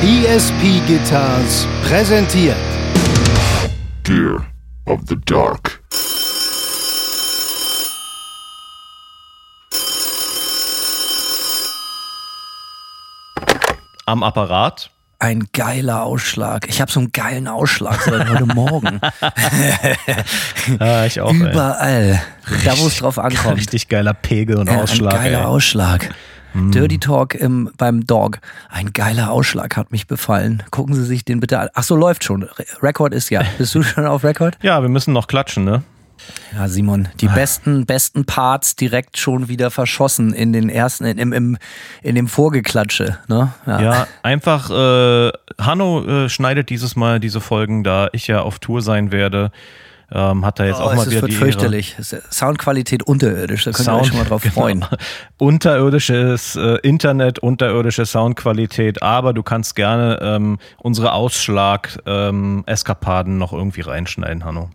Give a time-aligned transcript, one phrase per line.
[0.00, 2.54] ESP Guitars präsentiert
[4.06, 4.46] Dear
[4.86, 5.82] of the Dark.
[14.06, 14.90] Am Apparat.
[15.18, 16.68] Ein geiler Ausschlag.
[16.68, 19.00] Ich habe so einen geilen Ausschlag seit heute Morgen.
[20.78, 21.30] Ja, ich auch.
[21.32, 21.50] ey.
[21.50, 22.22] Überall.
[22.64, 23.56] Da, wo es drauf ankommt.
[23.56, 25.14] Richtig geiler Pegel und Ausschlag.
[25.14, 25.44] Ein geiler ey.
[25.46, 26.14] Ausschlag.
[26.54, 28.38] Dirty Talk im, beim Dog.
[28.68, 30.62] Ein geiler Ausschlag hat mich befallen.
[30.70, 31.68] Gucken Sie sich den bitte an.
[31.74, 32.42] Ach so, läuft schon.
[32.42, 33.42] Re Rekord ist ja.
[33.58, 34.56] Bist du schon auf Rekord?
[34.62, 35.82] Ja, wir müssen noch klatschen, ne?
[36.54, 41.32] Ja, Simon, die besten, besten Parts direkt schon wieder verschossen in den ersten, in, im,
[41.32, 41.58] im,
[42.02, 43.18] in dem Vorgeklatsche.
[43.28, 43.52] Ne?
[43.66, 48.82] Ja, einfach, äh, Hanno äh, schneidet dieses Mal diese Folgen, da ich ja auf Tour
[48.82, 49.52] sein werde.
[50.10, 51.96] Ähm, hat er jetzt Oh, auch mal es wieder wird die fürchterlich.
[51.98, 54.54] Es Soundqualität unterirdisch, da könnt ihr Sound, euch schon mal drauf genau.
[54.54, 54.86] freuen.
[55.36, 64.46] Unterirdisches äh, Internet, unterirdische Soundqualität, aber du kannst gerne ähm, unsere Ausschlag-Eskapaden noch irgendwie reinschneiden,
[64.46, 64.70] Hanno.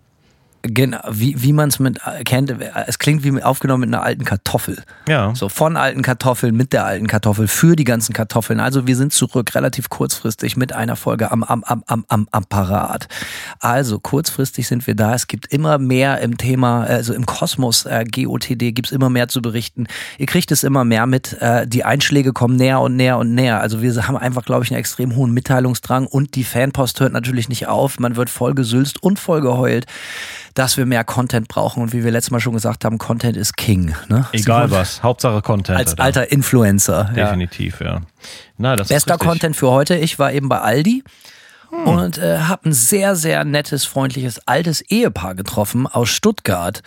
[0.65, 2.55] Genau, wie, wie man es mit kennt,
[2.87, 4.81] es klingt wie aufgenommen mit einer alten Kartoffel.
[5.09, 5.35] Ja.
[5.35, 8.61] So von alten Kartoffeln, mit der alten Kartoffel, für die ganzen Kartoffeln.
[8.61, 13.09] Also wir sind zurück relativ kurzfristig mit einer Folge am, am, am, am, am Apparat.
[13.59, 15.13] Also kurzfristig sind wir da.
[15.13, 19.41] Es gibt immer mehr im Thema, also im Kosmos äh, GOTD gibt's immer mehr zu
[19.41, 19.87] berichten.
[20.17, 21.33] Ihr kriegt es immer mehr mit.
[21.41, 23.59] Äh, die Einschläge kommen näher und näher und näher.
[23.59, 27.49] Also wir haben einfach, glaube ich, einen extrem hohen Mitteilungsdrang und die Fanpost hört natürlich
[27.49, 27.99] nicht auf.
[27.99, 29.87] Man wird voll gesülzt und voll geheult
[30.53, 33.57] dass wir mehr Content brauchen und wie wir letztes Mal schon gesagt haben, Content ist
[33.57, 33.95] King.
[34.07, 34.27] Ne?
[34.31, 34.71] Egal Simon?
[34.71, 35.77] was, Hauptsache Content.
[35.77, 36.03] Als Alter.
[36.03, 37.11] alter Influencer.
[37.15, 37.25] Ja.
[37.25, 38.01] Definitiv, ja.
[38.57, 39.17] Na, das Bester.
[39.17, 39.95] Content für heute.
[39.95, 41.03] Ich war eben bei Aldi
[41.85, 46.83] und äh, habe ein sehr, sehr nettes, freundliches, altes Ehepaar getroffen aus Stuttgart,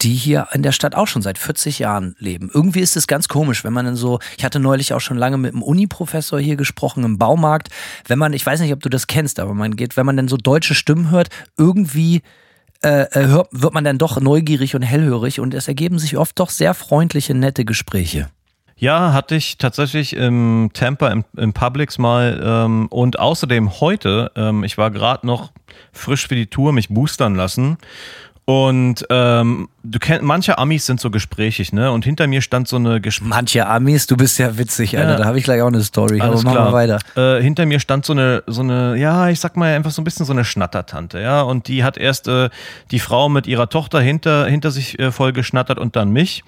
[0.00, 2.50] die hier in der Stadt auch schon seit 40 Jahren leben.
[2.52, 5.36] Irgendwie ist es ganz komisch, wenn man dann so, ich hatte neulich auch schon lange
[5.36, 7.68] mit einem Uni-Professor hier gesprochen im Baumarkt,
[8.06, 10.28] wenn man, ich weiß nicht, ob du das kennst, aber man geht, wenn man dann
[10.28, 12.22] so deutsche Stimmen hört, irgendwie
[12.82, 16.38] äh, äh, hört, wird man dann doch neugierig und hellhörig und es ergeben sich oft
[16.38, 18.28] doch sehr freundliche, nette Gespräche.
[18.76, 24.64] Ja, hatte ich tatsächlich im Tampa im, im Publix mal ähm, und außerdem heute, ähm,
[24.64, 25.52] ich war gerade noch
[25.92, 27.76] frisch für die Tour, mich boostern lassen.
[28.50, 31.92] Und ähm, du kennst, manche Amis sind so gesprächig, ne?
[31.92, 35.12] Und hinter mir stand so eine Gespräch Manche Amis, du bist ja witzig, Alter.
[35.12, 35.16] Ja.
[35.18, 36.20] Da habe ich gleich auch eine Story.
[36.20, 36.88] Alles aber machen klar.
[36.88, 37.38] wir weiter.
[37.38, 40.04] Äh, hinter mir stand so eine, so eine, ja, ich sag mal einfach so ein
[40.04, 41.42] bisschen so eine Schnattertante, ja.
[41.42, 42.50] Und die hat erst äh,
[42.90, 46.42] die Frau mit ihrer Tochter hinter, hinter sich äh, voll geschnattert und dann mich.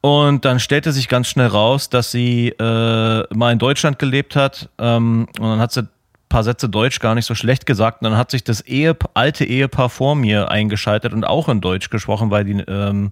[0.00, 4.68] Und dann stellte sich ganz schnell raus, dass sie äh, mal in Deutschland gelebt hat.
[4.78, 5.88] Ähm, und dann hat sie
[6.32, 8.00] paar Sätze Deutsch gar nicht so schlecht gesagt.
[8.00, 11.90] Und dann hat sich das Ehe, alte Ehepaar vor mir eingeschaltet und auch in Deutsch
[11.90, 13.10] gesprochen, weil die ähm,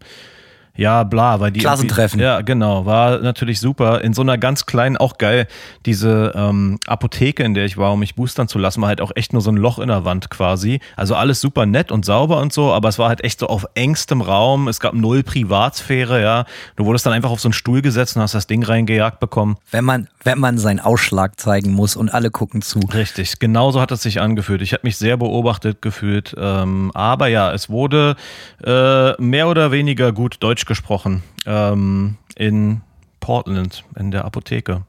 [0.77, 1.61] ja, bla, weil die.
[1.61, 2.21] Klassentreffen.
[2.21, 2.87] Ja, genau.
[2.87, 4.03] War natürlich super.
[4.03, 5.47] In so einer ganz kleinen, auch geil,
[5.85, 9.13] diese ähm, Apotheke, in der ich war, um mich boostern zu lassen, war halt auch
[9.15, 10.81] echt nur so ein Loch in der Wand quasi.
[10.97, 13.67] Also alles super nett und sauber und so, aber es war halt echt so auf
[13.75, 14.69] engstem Raum.
[14.69, 16.45] Es gab null Privatsphäre, ja.
[16.77, 19.57] Du wurdest dann einfach auf so einen Stuhl gesetzt und hast das Ding reingejagt bekommen.
[19.71, 22.81] Wenn man, wenn man seinen Ausschlag zeigen muss und alle gucken zu.
[22.95, 24.63] Richtig, genauso hat es sich angefühlt.
[24.63, 26.35] Ich habe mich sehr beobachtet gefühlt.
[26.39, 28.17] Ähm, aber ja, es wurde
[28.65, 32.81] äh, mehr oder weniger gut Deutsch gesprochen ähm, in
[33.21, 34.83] Portland, in der Apotheke.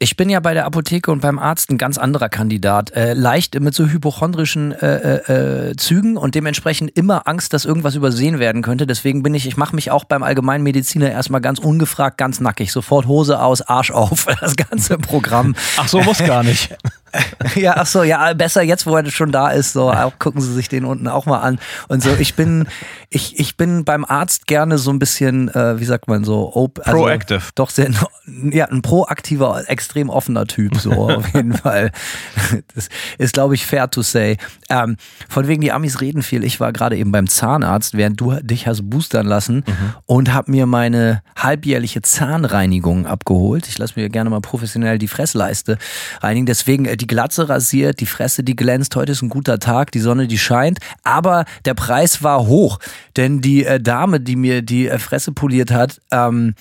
[0.00, 2.92] Ich bin ja bei der Apotheke und beim Arzt ein ganz anderer Kandidat.
[2.92, 7.96] Äh, leicht mit so hypochondrischen äh, äh, äh, Zügen und dementsprechend immer Angst, dass irgendwas
[7.96, 8.86] übersehen werden könnte.
[8.86, 12.70] Deswegen bin ich, ich mache mich auch beim Allgemeinmediziner erstmal ganz ungefragt, ganz nackig.
[12.70, 15.56] Sofort Hose aus, Arsch auf, das ganze Programm.
[15.76, 16.76] Ach so, muss gar nicht.
[17.54, 20.52] Ja, ach so, ja, besser jetzt, wo er schon da ist, so, auch gucken Sie
[20.52, 21.58] sich den unten auch mal an.
[21.88, 22.66] Und so, ich bin,
[23.10, 26.78] ich, ich bin beim Arzt gerne so ein bisschen, äh, wie sagt man so, op
[26.84, 27.42] also Proactive.
[27.54, 27.90] Doch sehr,
[28.50, 31.90] ja, ein proaktiver, extrem offener Typ, so, auf jeden Fall.
[32.74, 34.36] Das ist, glaube ich, fair to say.
[34.68, 34.98] Ähm,
[35.28, 36.44] von wegen, die Amis reden viel.
[36.44, 39.64] Ich war gerade eben beim Zahnarzt, während du dich hast boostern lassen
[40.04, 43.68] und habe mir meine halbjährliche Zahnreinigung abgeholt.
[43.68, 45.78] Ich lasse mir gerne mal professionell die Fressleiste
[46.20, 46.44] reinigen.
[46.44, 48.94] Deswegen äh, die Glatze rasiert, die Fresse, die glänzt.
[48.96, 50.78] Heute ist ein guter Tag, die Sonne, die scheint.
[51.04, 52.78] Aber der Preis war hoch,
[53.16, 56.54] denn die äh, Dame, die mir die äh, Fresse poliert hat, ähm,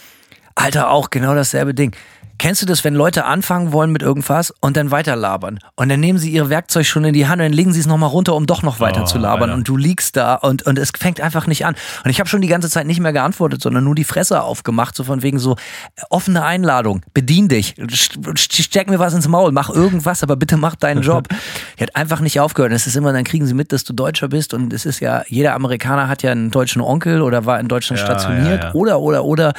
[0.56, 1.95] Alter, auch genau dasselbe Ding.
[2.39, 5.60] Kennst du das, wenn Leute anfangen wollen mit irgendwas und dann weiter labern?
[5.75, 7.88] Und dann nehmen sie ihr Werkzeug schon in die Hand und dann legen sie es
[7.88, 9.50] nochmal runter, um doch noch weiter Oh, zu labern.
[9.50, 9.54] Alter.
[9.56, 11.75] Und du liegst da und, und es fängt einfach nicht an.
[12.04, 14.95] Und ich habe schon die ganze Zeit nicht mehr geantwortet, sondern nur die Fresse aufgemacht,
[14.95, 15.54] so von wegen so
[15.95, 20.36] äh, offene Einladung, bedien dich, st- st- steck mir was ins Maul, mach irgendwas, aber
[20.36, 21.28] bitte mach deinen Job.
[21.80, 22.72] Die hat einfach nicht aufgehört.
[22.74, 25.24] Es ist immer, dann kriegen sie mit, dass du Deutscher bist und es ist ja,
[25.28, 28.74] jeder Amerikaner hat ja einen deutschen Onkel oder war in Deutschland Ja, stationiert ja, ja.
[28.75, 29.54] oder, oder, oder.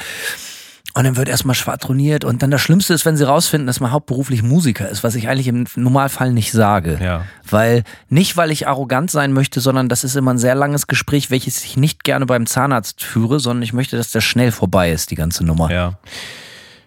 [0.99, 3.93] Und dann wird erstmal schwadroniert und dann das Schlimmste ist, wenn sie rausfinden, dass man
[3.93, 6.99] hauptberuflich Musiker ist, was ich eigentlich im Normalfall nicht sage.
[7.01, 7.23] Ja.
[7.49, 11.31] Weil, nicht weil ich arrogant sein möchte, sondern das ist immer ein sehr langes Gespräch,
[11.31, 15.09] welches ich nicht gerne beim Zahnarzt führe, sondern ich möchte, dass das schnell vorbei ist,
[15.09, 15.71] die ganze Nummer.
[15.71, 15.93] Ja.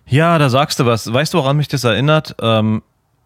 [0.06, 1.10] Ja, da sagst du was.
[1.10, 2.36] Weißt du, woran mich das erinnert?
[2.38, 2.82] Ähm,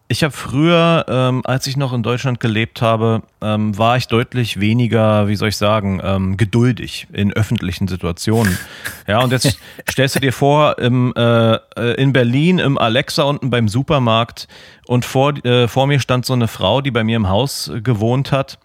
[0.09, 4.59] ich habe früher, ähm, als ich noch in Deutschland gelebt habe, ähm, war ich deutlich
[4.59, 8.57] weniger, wie soll ich sagen, ähm, geduldig in öffentlichen Situationen.
[9.05, 9.59] Ja, und jetzt
[9.89, 14.47] stellst du dir vor, im, äh, äh, in Berlin im Alexa unten beim Supermarkt
[14.85, 18.31] und vor, äh, vor mir stand so eine Frau, die bei mir im Haus gewohnt
[18.31, 18.59] hat.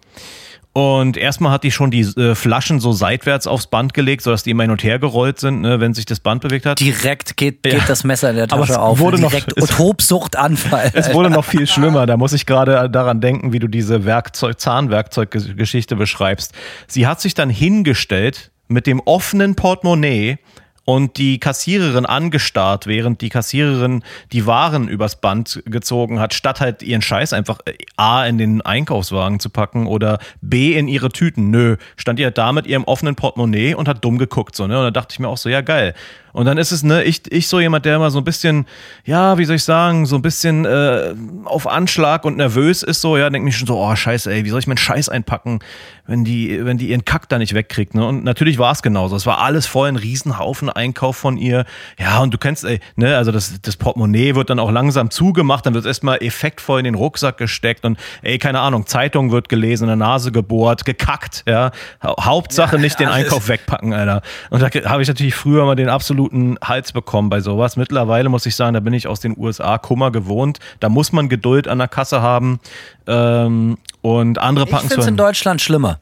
[0.75, 4.51] Und erstmal hat die schon die äh, Flaschen so seitwärts aufs Band gelegt, sodass die
[4.53, 6.81] immer hin und her gerollt sind, ne, wenn sich das Band bewegt hat.
[6.81, 7.81] Direkt geht, geht Ja.
[7.87, 8.99] das Messer in der Tasche es auf.
[8.99, 10.91] wurde noch- Direkt es- Tobsuchtanfall.
[10.95, 12.07] Es wurde noch viel schlimmer.
[12.07, 16.53] Da muss ich gerade daran denken, wie du diese Werkzeug, Zahnwerkzeuggeschichte beschreibst.
[16.87, 20.39] Sie hat sich dann hingestellt mit dem offenen Portemonnaie
[20.85, 24.03] und die Kassiererin angestarrt, während die Kassiererin
[24.33, 28.63] die Waren übers Band gezogen hat, statt halt ihren Scheiß einfach äh, A in den
[28.63, 31.51] Einkaufswagen zu packen oder B in ihre Tüten.
[31.51, 34.57] Nö, stand die halt da mit ihrem offenen Portemonnaie und hat dumm geguckt.
[34.57, 34.79] So, ne?
[34.79, 35.95] Und da dachte ich mir auch so, ja geil.
[36.33, 38.67] Und dann ist es, ne, ich, ich so jemand, der immer so ein bisschen,
[39.05, 41.15] ja, wie soll ich sagen, so ein bisschen äh,
[41.45, 44.51] auf Anschlag und nervös ist, so, ja, denke mich schon so, oh, scheiße, ey, wie
[44.51, 45.61] soll ich meinen Scheiß einpacken,
[46.07, 48.05] wenn die, wenn die ihren Kack da nicht wegkriegt, ne?
[48.07, 49.15] Und natürlich war es genauso.
[49.15, 51.65] Es war alles voll ein Riesenhaufen Einkauf von ihr.
[51.99, 55.65] Ja, und du kennst, ey, ne, also das, das Portemonnaie wird dann auch langsam zugemacht,
[55.65, 59.85] dann wird erstmal effektvoll in den Rucksack gesteckt und, ey, keine Ahnung, Zeitung wird gelesen,
[59.85, 61.71] in der Nase gebohrt, gekackt, ja.
[62.03, 63.13] Hau- Hauptsache nicht den.
[63.13, 64.23] Einkauf wegpacken, Alter.
[64.49, 66.22] Und da habe ich natürlich früher mal den absoluten
[66.63, 67.77] Hals bekommen bei sowas.
[67.77, 70.59] Mittlerweile muss ich sagen, da bin ich aus den USA Kummer gewohnt.
[70.81, 72.61] Da muss man Geduld an der Kasse haben.
[73.07, 76.01] Ähm, und andere Ich packen finde es in Deutschland schlimmer.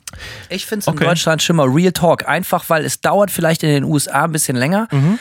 [0.49, 1.05] Ich finde es in Okay.
[1.05, 1.64] Deutschland schlimmer.
[1.72, 2.26] Real Talk.
[2.28, 4.88] Einfach, weil es dauert vielleicht in den USA ein bisschen länger.
[4.90, 5.19] Mhm.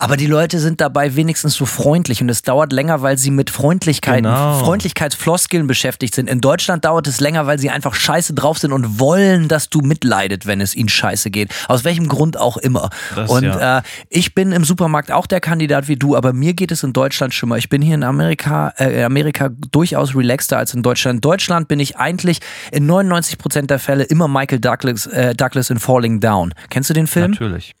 [0.00, 3.50] Aber die Leute sind dabei wenigstens so freundlich und es dauert länger, weil sie mit
[3.50, 4.58] Freundlichkeiten, Genau.
[4.60, 6.28] Freundlichkeitsfloskeln beschäftigt sind.
[6.28, 9.82] In Deutschland dauert es länger, weil sie einfach scheiße drauf sind und wollen, dass du
[9.82, 11.52] mitleidet, wenn es ihnen scheiße geht.
[11.68, 12.88] Aus welchem Grund auch immer.
[13.14, 13.78] Das, und ja.
[13.78, 16.94] äh, ich bin im Supermarkt auch der Kandidat wie du, aber mir geht es in
[16.94, 17.58] Deutschland schlimmer.
[17.58, 21.16] Ich bin hier in Amerika, äh, Amerika durchaus relaxter als in Deutschland.
[21.18, 22.40] In Deutschland bin ich eigentlich
[22.72, 26.54] in 99 Prozent der Fälle immer Michael Douglas, äh, Douglas in Falling Down.
[26.70, 27.32] Kennst du den Film?
[27.32, 27.74] Natürlich.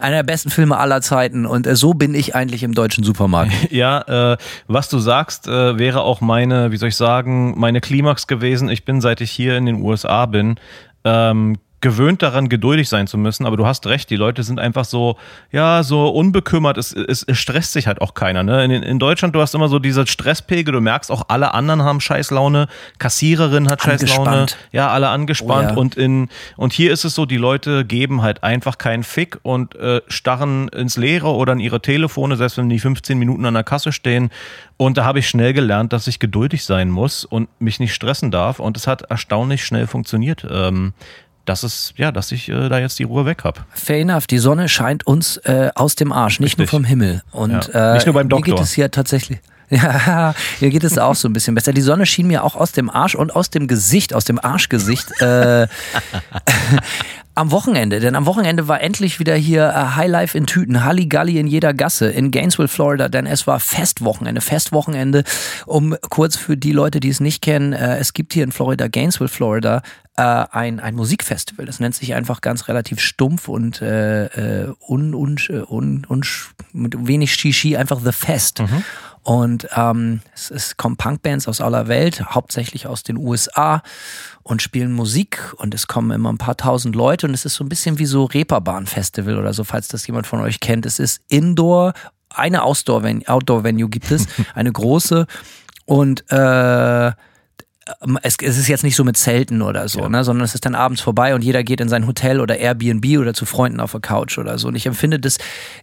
[0.00, 3.52] Einer der besten Filme aller Zeiten und äh, so bin ich eigentlich im deutschen Supermarkt.
[3.70, 4.36] Ja, äh,
[4.66, 8.68] was du sagst, äh, wäre auch meine, wie soll ich sagen, meine Klimax gewesen.
[8.68, 10.56] Ich bin, seit ich hier in den USA bin,
[11.04, 14.84] ähm, gewöhnt daran, geduldig sein zu müssen, aber du hast recht, die Leute sind einfach
[14.84, 15.16] so,
[15.50, 18.42] ja, so unbekümmert, es, es, es stresst sich halt auch keiner.
[18.42, 18.64] Ne?
[18.64, 22.00] In, in Deutschland, du hast immer so diese Stresspegel, du merkst auch, alle anderen haben
[22.00, 22.68] Scheißlaune,
[22.98, 24.56] Kassiererin hat Scheißlaune, Angespannt.
[24.72, 25.76] ja, alle angespannt Oh ja.
[25.76, 29.74] und in und hier ist es so, die Leute geben halt einfach keinen Fick und
[29.76, 33.64] äh, starren ins Leere oder in ihre Telefone, selbst wenn die 15 Minuten an der
[33.64, 34.30] Kasse stehen.
[34.76, 38.30] Und da habe ich schnell gelernt, dass ich geduldig sein muss und mich nicht stressen
[38.30, 38.60] darf.
[38.60, 40.46] Und es hat erstaunlich schnell funktioniert.
[40.50, 40.94] Ähm,
[41.44, 43.60] dass es, ja, dass ich äh, da jetzt die Ruhe weg habe.
[43.72, 46.70] Fair enough, die Sonne scheint uns äh, aus dem Arsch, nicht nur Richtig.
[46.70, 47.22] vom Himmel.
[47.32, 47.92] Und Ja.
[47.92, 48.64] äh, Nicht nur beim Mir geht Doktor.
[48.64, 49.38] es hier tatsächlich.
[49.72, 51.72] Ja, hier geht es auch so ein bisschen besser.
[51.72, 55.20] Die Sonne schien mir auch aus dem Arsch und aus dem Gesicht, aus dem Arschgesicht
[55.22, 55.68] äh,
[57.34, 58.00] am Wochenende.
[58.00, 62.10] Denn am Wochenende war endlich wieder hier äh, Highlife in Tüten, Halligalli in jeder Gasse
[62.10, 63.08] in Gainesville, Florida.
[63.08, 64.40] Denn es war Festwochenende.
[64.40, 65.24] Festwochenende,
[65.66, 68.88] um kurz für die Leute, die es nicht kennen, äh, es gibt hier in Florida,
[68.88, 69.82] Gainesville, Florida,
[70.20, 71.64] äh, ein, ein Musikfestival.
[71.64, 76.24] Das nennt sich einfach ganz relativ stumpf und äh, äh, un, un, un, un,
[76.74, 78.62] mit wenig Shishi, einfach The Fest.
[79.22, 83.82] Und ähm, es, es kommen Punkbands aus aller Welt, hauptsächlich aus den USA
[84.42, 87.64] und spielen Musik und es kommen immer ein paar tausend Leute und es ist so
[87.64, 90.84] ein bisschen wie so Reeperbahn-Festival oder so, falls das jemand von euch kennt.
[90.84, 91.94] Es ist Indoor,
[92.28, 95.26] eine Outdoor-Venue Outdoor -Venue gibt es, eine große
[95.86, 97.12] und äh,
[98.22, 100.74] es, es ist jetzt nicht so mit Zelten oder so, ne, sondern es ist dann
[100.74, 104.00] abends vorbei und jeder geht in sein Hotel oder Airbnb oder zu Freunden auf der
[104.00, 104.68] Couch oder so.
[104.68, 105.38] Und ich empfinde das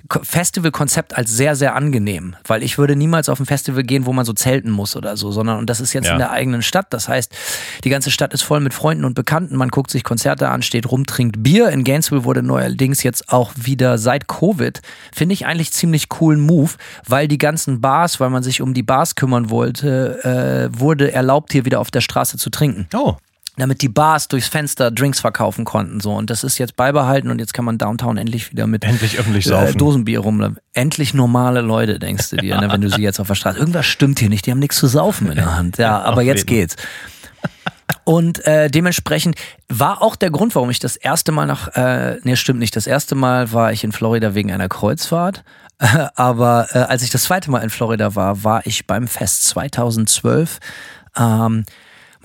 [0.10, 4.14] Ko- Festivalkonzept als sehr, sehr angenehm, weil ich würde niemals auf ein Festival gehen, wo
[4.14, 6.14] man so zelten muss oder so, sondern und das ist jetzt Ja.
[6.14, 6.88] in der eigenen Stadt.
[6.92, 7.32] Das heißt,
[7.84, 9.56] die ganze Stadt ist voll mit Freunden und Bekannten.
[9.56, 11.70] Man guckt sich Konzerte an, steht rum, trinkt Bier.
[11.70, 14.82] In Gainesville wurde neuerdings jetzt auch wieder seit Covid,
[15.14, 16.72] finde ich eigentlich ziemlich coolen Move,
[17.08, 21.52] weil die ganzen Bars, weil man sich um die Bars kümmern wollte, äh, wurde erlaubt,
[21.52, 23.16] hier wieder auf der Straße zu trinken Oh,
[23.58, 26.00] damit die Bars durchs Fenster Drinks verkaufen konnten.
[26.00, 26.14] So.
[26.14, 29.48] Und das ist jetzt beibehalten und jetzt kann man Downtown endlich wieder mit Endlich öffentlich
[29.48, 29.74] äh.
[29.74, 30.58] Dosenbier rumlaufen.
[30.74, 33.58] Endlich normale Leute, denkst du dir, ne, wenn du sie jetzt auf der Straße.
[33.58, 35.78] Irgendwas stimmt hier nicht, die haben nichts zu saufen in der Hand.
[35.80, 36.76] Ja, aber jetzt geht's.
[38.04, 39.36] Und äh, dementsprechend
[39.68, 42.88] war auch der Grund, warum ich das erste Mal nach, äh, nee, stimmt nicht, das
[42.88, 45.44] erste Mal war ich in Florida wegen einer Kreuzfahrt.
[46.16, 50.60] Aber äh, als ich das zweite Mal in Florida war, war ich beim Fest 2012.
[51.18, 51.66] Ähm,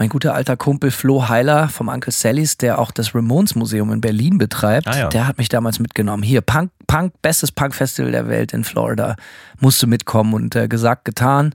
[0.03, 4.01] mein guter alter Kumpel Flo Heiler vom Uncle Sallys, der auch das Ramones Museum in
[4.01, 5.09] Berlin betreibt, Ah ja.
[5.09, 6.25] der hat mich damals mitgenommen.
[6.25, 9.15] Hier, Punk, Punk, bestes Punk-Festival der Welt in Florida.
[9.61, 11.55] Musste mitkommen und äh, gesagt, getan.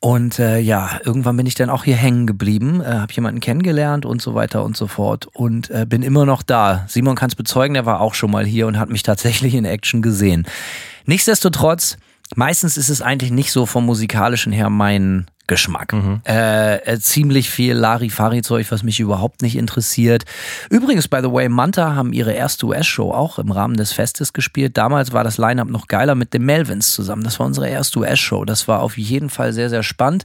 [0.00, 4.06] Und äh, ja, irgendwann bin ich dann auch hier hängen geblieben, äh, habe jemanden kennengelernt
[4.06, 6.84] und so weiter und so fort und äh, bin immer noch da.
[6.88, 9.64] Simon kann es bezeugen, der war auch schon mal hier und hat mich tatsächlich in
[9.66, 10.48] Action gesehen.
[11.06, 11.96] Nichtsdestotrotz,
[12.34, 15.92] meistens ist es eigentlich nicht so vom musikalischen her mein Geschmack.
[16.26, 20.24] Äh, äh, ziemlich viel Larifari-Zeug, was mich überhaupt nicht interessiert.
[20.70, 24.78] Übrigens, by the way, Manta haben ihre erste US-Show auch im Rahmen des Festes gespielt.
[24.78, 27.24] Damals war das Line-Up noch geiler mit den Melvins zusammen.
[27.24, 28.44] Das war unsere erste US-Show.
[28.44, 30.24] Das war auf jeden Fall sehr, sehr spannend.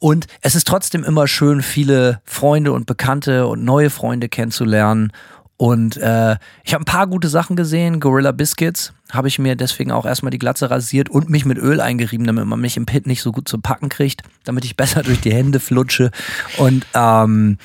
[0.00, 5.12] Und es ist trotzdem immer schön, viele Freunde und Bekannte und neue Freunde kennenzulernen.
[5.58, 7.98] Und äh, ich habe ein paar gute Sachen gesehen.
[7.98, 11.80] Gorilla Biscuits habe ich mir deswegen auch erstmal die Glatze rasiert und mich mit Öl
[11.80, 15.02] eingerieben, damit man mich im Pit nicht so gut zu packen kriegt, damit ich besser
[15.04, 16.12] durch die Hände flutsche.
[16.58, 17.58] Und ähm,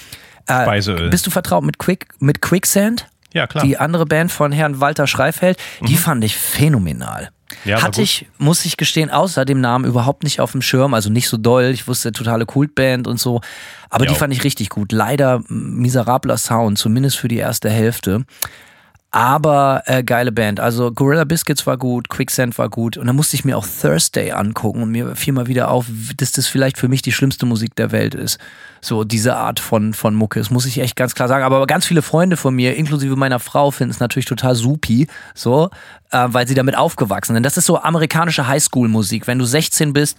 [0.48, 1.10] äh, Speiseöl.
[1.12, 3.08] bist du vertraut mit Quick mit Quicksand?
[3.32, 3.64] Ja, klar.
[3.64, 7.30] Die andere Band von Herrn Walter Schreifeld, die fand ich phänomenal.
[7.66, 11.10] Ja, Hatte ich, muss ich gestehen, außer dem Namen überhaupt nicht auf dem Schirm, also
[11.10, 11.66] nicht so doll.
[11.66, 13.42] Ich wusste, totale Kultband und so.
[13.94, 14.18] Aber die Jo.
[14.18, 14.92] fand ich richtig gut.
[14.92, 18.26] Leider miserabler Sound, zumindest für die erste Hälfte.
[19.12, 20.60] Aber äh, geile Band.
[20.60, 22.98] Also Gorilla Biscuits war gut, Quicksand war gut.
[22.98, 25.86] Und dann musste ich mir auch Thursday angucken und mir fiel mal wieder auf,
[26.18, 28.40] dass das vielleicht für mich die schlimmste Musik der Welt ist.
[28.82, 30.40] So diese Art von, von Mucke.
[30.40, 31.44] Das muss ich echt ganz klar sagen.
[31.44, 35.06] Aber ganz viele Freunde von mir, inklusive meiner Frau, finden es natürlich total supi.
[35.36, 35.70] So,
[36.10, 37.44] äh, weil sie damit aufgewachsen sind.
[37.44, 39.28] Das ist so amerikanische Highschool-Musik.
[39.28, 40.18] Wenn du 16 bist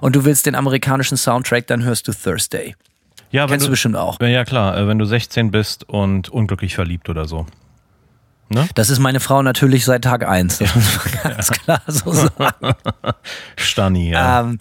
[0.00, 2.76] und du willst den amerikanischen Soundtrack, dann hörst du Thursday.
[3.30, 4.20] Ja, wenn Kennst du bestimmt auch.
[4.20, 7.46] Ja, klar, äh, wenn du 16 bist und unglücklich verliebt oder so.
[8.74, 10.56] Das ist meine Frau natürlich seit Tag eins.
[10.58, 12.74] Das muss man ganz klar so sagen.
[13.56, 14.40] Stani, ja.
[14.40, 14.58] Ähm,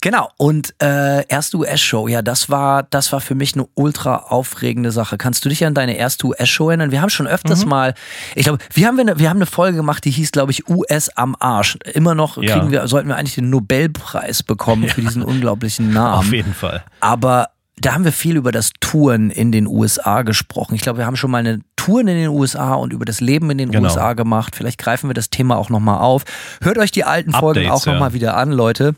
[0.00, 0.30] genau.
[0.38, 5.18] Und äh, erste US-Show, ja, das war, das war für mich eine ultra aufregende Sache.
[5.18, 6.92] Kannst du dich an deine erste US-Show erinnern?
[6.92, 7.92] Wir haben schon öfters mal,
[8.34, 11.10] ich glaube, wir haben eine, wir haben eine Folge gemacht, die hieß, glaube ich, US
[11.10, 11.76] am Arsch.
[11.92, 12.54] Immer noch Ja.
[12.56, 16.20] kriegen wir, sollten wir eigentlich den Nobelpreis bekommen für diesen unglaublichen Namen.
[16.20, 16.84] Auf jeden Fall.
[17.00, 20.74] Aber da haben wir viel über das Touren in den USA gesprochen.
[20.74, 23.50] Ich glaube, wir haben schon mal eine Touren in den USA und über das Leben
[23.50, 23.88] in den Genau.
[23.88, 24.54] USA gemacht.
[24.56, 26.24] Vielleicht greifen wir das Thema auch nochmal auf.
[26.62, 28.14] Hört euch die alten Folgen Updates, auch nochmal ja.
[28.14, 28.94] wieder an, Leute.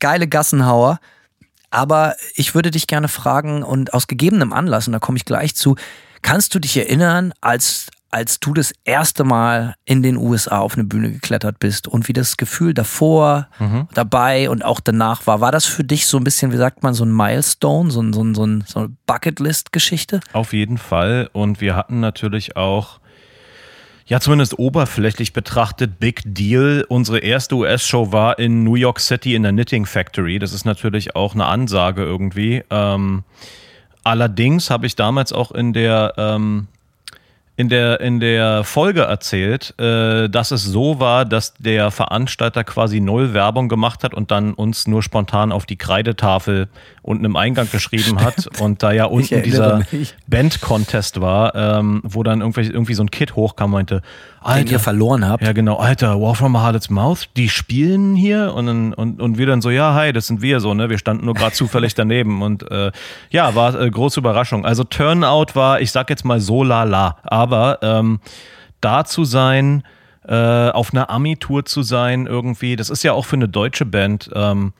[0.00, 1.00] Geile Gassenhauer.
[1.70, 5.54] Aber ich würde dich gerne fragen und aus gegebenem Anlass, und da komme ich gleich
[5.54, 5.76] zu,
[6.20, 10.84] kannst du dich erinnern, als, als du das erste Mal in den USA auf eine
[10.84, 13.48] Bühne geklettert bist und wie das Gefühl davor,
[13.94, 15.40] dabei und auch danach war?
[15.40, 18.12] War das für dich so ein bisschen, wie sagt man, so ein Milestone, so, ein,
[18.12, 20.20] so, ein, so, ein, so eine Bucketlist-Geschichte?
[20.32, 21.30] Auf jeden Fall.
[21.32, 23.00] Und wir hatten natürlich auch,
[24.06, 26.84] ja, zumindest oberflächlich betrachtet, Big Deal.
[26.88, 30.40] Unsere erste US-Show war in New York City in der Knitting Factory.
[30.40, 32.64] Das ist natürlich auch eine Ansage irgendwie.
[32.70, 33.22] Ähm,
[34.02, 36.66] allerdings habe ich damals auch in der, ähm,
[37.60, 43.00] in der, in der Folge erzählt, äh, dass es so war, dass der Veranstalter quasi
[43.00, 46.68] null Werbung gemacht hat und dann uns nur spontan auf die Kreidetafel
[47.02, 48.48] unten im Eingang geschrieben hat.
[48.60, 49.82] Und da ja unten dieser.
[50.26, 54.02] Band-Contest war, ähm, wo dann irgendwie, irgendwie so ein Kid hochkam und meinte, Den
[54.42, 55.42] Alter, ihr verloren habt?
[55.42, 55.76] ja, genau.
[55.76, 59.60] Alter, War from a Harlot's Mouth, die spielen hier und, dann, und, und wir dann
[59.60, 60.88] so, ja, hi, das sind wir so, ne?
[60.88, 62.90] Wir standen nur gerade zufällig daneben und äh,
[63.30, 64.64] ja, war äh, große Überraschung.
[64.64, 67.49] Also Turnout war, ich sag jetzt mal so lala, aber
[67.82, 68.20] ähm,
[68.80, 69.84] da zu sein,
[70.26, 74.30] äh, auf einer Ami-Tour zu sein irgendwie, das ist ja auch für eine deutsche Band,
[74.34, 74.72] ähm,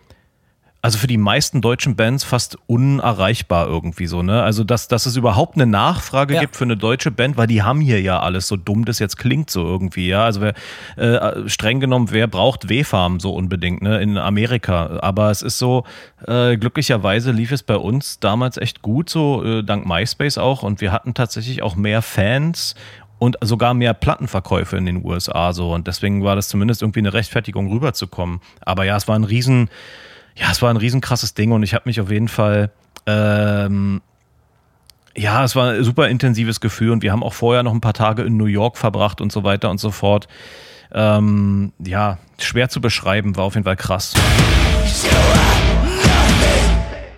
[0.82, 4.42] also für die meisten deutschen Bands fast unerreichbar irgendwie so, ne?
[4.42, 6.40] Also, dass, dass es überhaupt eine Nachfrage Ja.
[6.40, 9.18] gibt für eine deutsche Band, weil die haben hier ja alles, so dumm das jetzt
[9.18, 10.24] klingt so irgendwie, ja.
[10.24, 10.54] Also wer,
[10.96, 14.00] äh, streng genommen, wer braucht W-Farm so unbedingt, ne?
[14.00, 14.98] In Amerika.
[15.02, 15.84] Aber es ist so,
[16.26, 20.62] äh, glücklicherweise lief es bei uns damals echt gut, so äh, dank MySpace auch.
[20.62, 22.74] Und wir hatten tatsächlich auch mehr Fans
[23.18, 25.74] und sogar mehr Plattenverkäufe in den USA so.
[25.74, 28.40] Und deswegen war das zumindest irgendwie eine Rechtfertigung rüberzukommen.
[28.62, 29.68] Aber ja, es war ein riesen,
[30.40, 32.70] ja, es war ein riesen krasses Ding und ich habe mich auf jeden Fall,
[33.06, 34.00] ähm,
[35.14, 37.92] ja, es war ein super intensives Gefühl und wir haben auch vorher noch ein paar
[37.92, 40.28] Tage in New York verbracht und so weiter und so fort.
[40.92, 44.14] Ähm, ja, schwer zu beschreiben, war auf jeden Fall krass.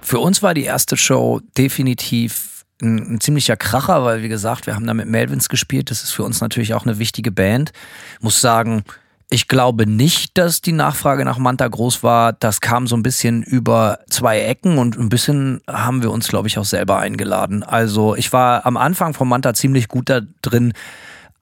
[0.01, 4.75] Für uns war die erste Show definitiv ein, ein ziemlicher Kracher, weil wie gesagt, wir
[4.75, 5.93] haben da mit Melvins gespielt.
[5.93, 7.73] Das ist für uns natürlich auch eine wichtige Band.
[8.21, 8.83] Muss sagen,
[9.33, 12.35] ich glaube nicht, dass die Nachfrage nach Manta groß war.
[12.35, 16.49] Das kam so ein bisschen über zwei Ecken und ein bisschen haben wir uns, glaube
[16.49, 17.63] ich, auch selber eingeladen.
[17.63, 20.75] Also ich war am Anfang von Manta ziemlich gut da drin,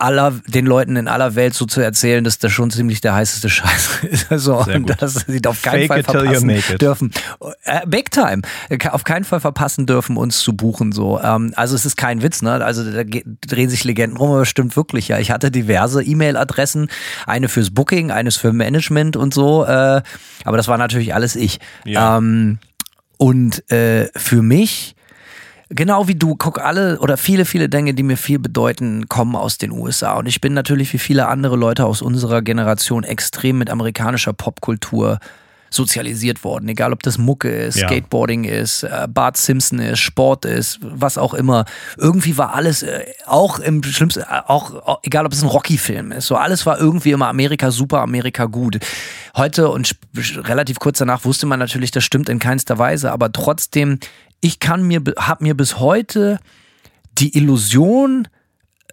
[0.00, 3.48] aller, den Leuten in aller Welt so zu erzählen, dass das schon ziemlich der heißeste
[3.50, 4.32] Scheiß ist.
[4.32, 7.10] Also, Sehr und dass sie auf keinen Fake Fall verpassen dürfen.
[7.64, 8.42] Äh, Big time.
[8.90, 10.92] Auf keinen Fall verpassen dürfen, uns zu buchen.
[10.92, 11.20] So.
[11.20, 12.64] Ähm, also es ist kein Witz, ne?
[12.64, 15.18] Also da drehen sich Legenden rum, aber stimmt wirklich, ja.
[15.18, 16.88] Ich hatte diverse E-Mail-Adressen,
[17.26, 19.64] eine fürs Booking, eines für Management und so.
[19.64, 20.02] Äh,
[20.44, 21.60] aber das war natürlich alles ich.
[21.84, 22.16] Ja.
[22.16, 22.58] Ähm,
[23.18, 24.94] und äh, für mich
[25.72, 29.56] Genau wie du, guck alle oder viele, viele Dinge, die mir viel bedeuten, kommen aus
[29.56, 30.14] den USA.
[30.14, 35.20] Und ich bin natürlich wie viele andere Leute aus unserer Generation extrem mit amerikanischer Popkultur
[35.70, 36.68] sozialisiert worden.
[36.68, 37.86] Egal, ob das Mucke ist, Ja.
[37.86, 41.64] Skateboarding ist, äh, Bart Simpson ist, Sport ist, was auch immer.
[41.96, 46.26] Irgendwie war alles, äh, auch im schlimmsten, äh, auch, egal, ob es ein Rocky-Film ist,
[46.26, 48.80] so alles war irgendwie immer Amerika super, Amerika gut.
[49.36, 49.94] Heute und
[50.38, 54.00] relativ kurz danach wusste man natürlich, das stimmt in keinster Weise, aber trotzdem,
[54.40, 56.38] ich kann mir, habe mir bis heute
[57.18, 58.28] die Illusion,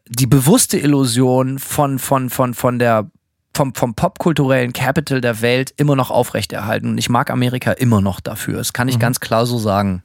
[0.07, 3.09] die bewusste Illusion von, von, von, von der,
[3.55, 6.89] vom, vom popkulturellen Capital der Welt immer noch aufrechterhalten.
[6.89, 8.57] Und ich mag Amerika immer noch dafür.
[8.57, 10.03] Das kann ich ganz klar so sagen.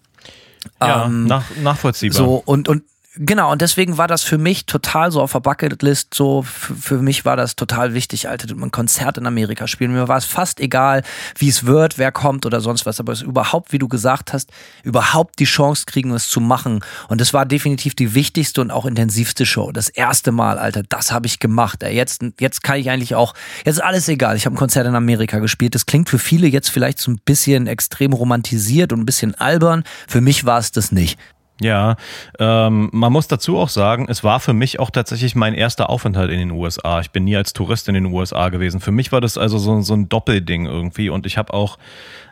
[0.80, 2.16] Ja, Ähm, nach, nachvollziehbar.
[2.16, 2.84] So, und, und
[3.16, 7.24] genau, und deswegen war das für mich total so auf der Bucketlist, so für, mich
[7.24, 9.92] war das total wichtig, Alter, ein Konzert in Amerika spielen.
[9.92, 11.02] Mir war es fast egal,
[11.36, 14.50] wie es wird, wer kommt oder sonst was, aber es überhaupt, wie du gesagt hast,
[14.82, 16.80] überhaupt die Chance kriegen, es zu machen.
[17.08, 19.72] Und das war definitiv die wichtigste und auch intensivste Show.
[19.72, 21.82] Das erste Mal, Alter, das habe ich gemacht.
[21.82, 24.36] Jetzt, jetzt kann ich eigentlich auch, jetzt ist alles egal.
[24.36, 25.74] Ich habe ein Konzert in Amerika gespielt.
[25.74, 29.84] Das klingt für viele jetzt vielleicht so ein bisschen extrem romantisiert und ein bisschen albern.
[30.08, 31.18] Für mich war es das nicht.
[31.62, 31.96] Ja,
[32.40, 36.30] ähm, man muss dazu auch sagen, es war für mich auch tatsächlich mein erster Aufenthalt
[36.30, 37.00] in den USA.
[37.00, 38.80] Ich bin nie als Tourist in den USA gewesen.
[38.80, 41.78] Für mich war das also so, so ein Doppelding irgendwie und ich habe auch,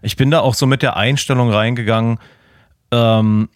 [0.02, 2.18] ich bin da auch so mit der Einstellung reingegangen,
[2.90, 3.48] ähm,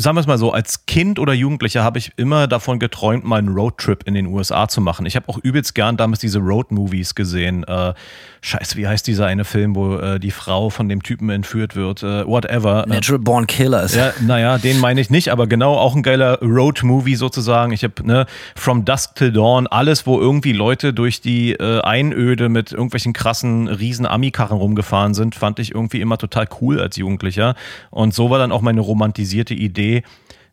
[0.00, 3.38] sagen wir es mal so, als Kind oder Jugendlicher habe ich immer davon geträumt, mal
[3.38, 5.06] einen Roadtrip in den USA zu machen.
[5.06, 7.64] Ich habe auch übelst gern damals diese Road-Movies gesehen.
[7.64, 7.94] Äh,
[8.40, 12.02] scheiße, wie heißt dieser eine Film, wo äh, die Frau von dem Typen entführt wird?
[12.02, 12.84] Äh, whatever.
[12.84, 13.94] Äh, Natural Born Killers.
[13.94, 17.72] ja, naja, den meine ich nicht, aber genau auch ein geiler Road-Movie sozusagen.
[17.72, 22.48] Ich habe ne, From Dusk Till Dawn, alles, wo irgendwie Leute durch die äh, Einöde
[22.48, 27.56] mit irgendwelchen krassen riesen Ami-Karren rumgefahren sind, fand ich irgendwie immer total cool als Jugendlicher.
[27.90, 29.87] Und so war dann auch meine romantisierte Idee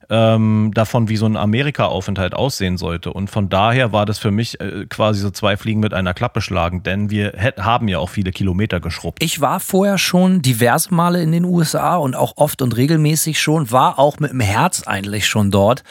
[0.09, 3.11] ähm, davon, wie so ein Amerika-Aufenthalt aussehen sollte.
[3.11, 6.41] Und von daher war das für mich äh, quasi so zwei Fliegen mit einer Klappe
[6.41, 9.23] schlagen, denn wir haben ja auch viele Kilometer geschrubbt.
[9.23, 13.71] Ich war vorher schon diverse Male in den USA und auch oft und regelmäßig schon,
[13.71, 15.83] war auch mit dem Herz eigentlich schon dort.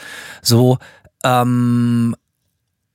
[0.42, 0.78] So,
[1.24, 2.14] ähm,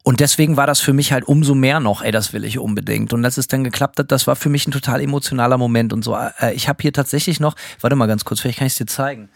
[0.04, 3.12] und deswegen war das für mich halt umso mehr noch, ey, das will ich unbedingt.
[3.14, 6.04] Und als es dann geklappt hat, das war für mich ein total emotionaler Moment und
[6.04, 6.16] so.
[6.16, 8.88] Äh, Ich habe hier tatsächlich noch, warte mal ganz kurz, vielleicht kann ich es dir
[8.88, 9.30] zeigen.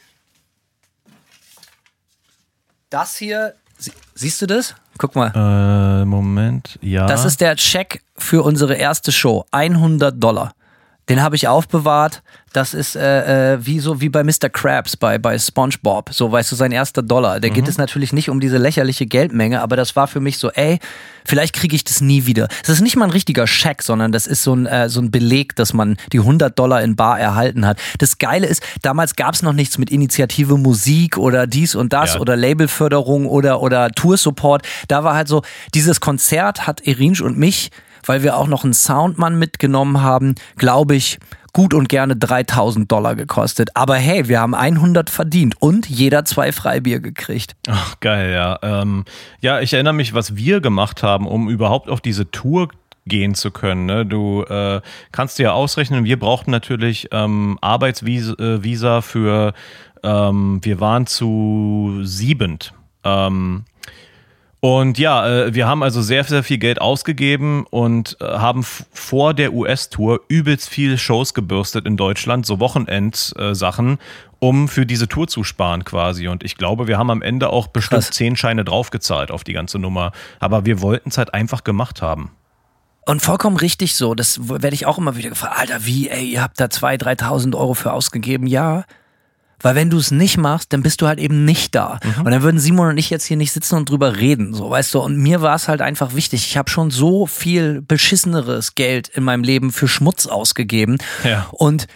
[2.93, 4.75] Das hier, sie- siehst du das?
[4.99, 5.31] Guck mal.
[5.33, 7.07] Äh, Moment, ja.
[7.07, 9.45] Das ist der Check für unsere erste Show.
[9.51, 10.53] 100 Dollar.
[11.09, 12.23] Den habe ich aufbewahrt.
[12.53, 14.47] Das ist äh, äh, wie so wie bei Mr.
[14.49, 16.13] Krabs bei, bei SpongeBob.
[16.13, 17.39] So, weißt du, sein erster Dollar.
[17.39, 20.51] Da geht es natürlich nicht um diese lächerliche Geldmenge, aber das war für mich so,
[20.51, 20.77] ey,
[21.25, 22.47] vielleicht kriege ich das nie wieder.
[22.61, 25.09] Das ist nicht mal ein richtiger Scheck, sondern das ist so ein, äh, so ein
[25.09, 27.79] Beleg, dass man die 100 Dollar in Bar erhalten hat.
[27.97, 32.13] Das Geile ist, damals gab es noch nichts mit Initiative Musik oder dies und das
[32.13, 32.19] Ja.
[32.21, 34.61] oder Labelförderung oder, oder Toursupport.
[34.87, 35.41] Da war halt so,
[35.73, 37.71] dieses Konzert hat Erinsch und mich,
[38.05, 41.19] weil wir auch noch einen Soundmann mitgenommen haben, glaube ich,
[41.53, 43.69] gut und gerne 3000 Dollar gekostet.
[43.75, 47.55] Aber hey, wir haben 100 verdient und jeder zwei Freibier gekriegt.
[47.67, 48.59] Ach, geil, ja.
[48.63, 49.05] Ähm,
[49.39, 52.69] ja, ich erinnere mich, was wir gemacht haben, um überhaupt auf diese Tour
[53.05, 53.85] gehen zu können.
[53.85, 54.05] Ne?
[54.05, 59.53] Du äh, kannst dir ausrechnen, wir brauchten natürlich ähm, Arbeitsvisa äh, für,
[60.03, 62.73] ähm, wir waren zu siebend.
[63.03, 63.65] Ähm,
[64.63, 69.33] und ja, äh, wir haben also sehr, sehr viel Geld ausgegeben und äh, haben vor
[69.33, 73.97] der US-Tour übelst viel Shows gebürstet in Deutschland, so Wochenend-Sachen,
[74.39, 76.29] um für diese Tour zu sparen quasi.
[76.29, 78.15] Und ich glaube, wir haben am Ende auch bestimmt Krass.
[78.15, 80.13] zehn Scheine draufgezahlt auf die ganze Nummer.
[80.39, 82.31] Aber wir wollten es halt einfach gemacht haben.
[83.05, 84.15] Und vollkommen richtig so.
[84.15, 85.59] Das werde ich auch immer wieder gefragt.
[85.59, 88.47] Alter, wie, ey, ihr habt da 2.000, 3.000 Euro für ausgegeben.
[88.47, 88.85] Ja.
[89.63, 91.99] Weil wenn du es nicht machst, dann bist du halt eben nicht da.
[92.19, 94.93] Und dann würden Simon und ich jetzt hier nicht sitzen und drüber reden, so weißt
[94.93, 94.99] du.
[94.99, 96.45] Und mir war es halt einfach wichtig.
[96.47, 100.97] Ich habe schon so viel beschisseneres Geld in meinem Leben für Schmutz ausgegeben.
[101.23, 101.47] Ja.
[101.51, 101.87] Und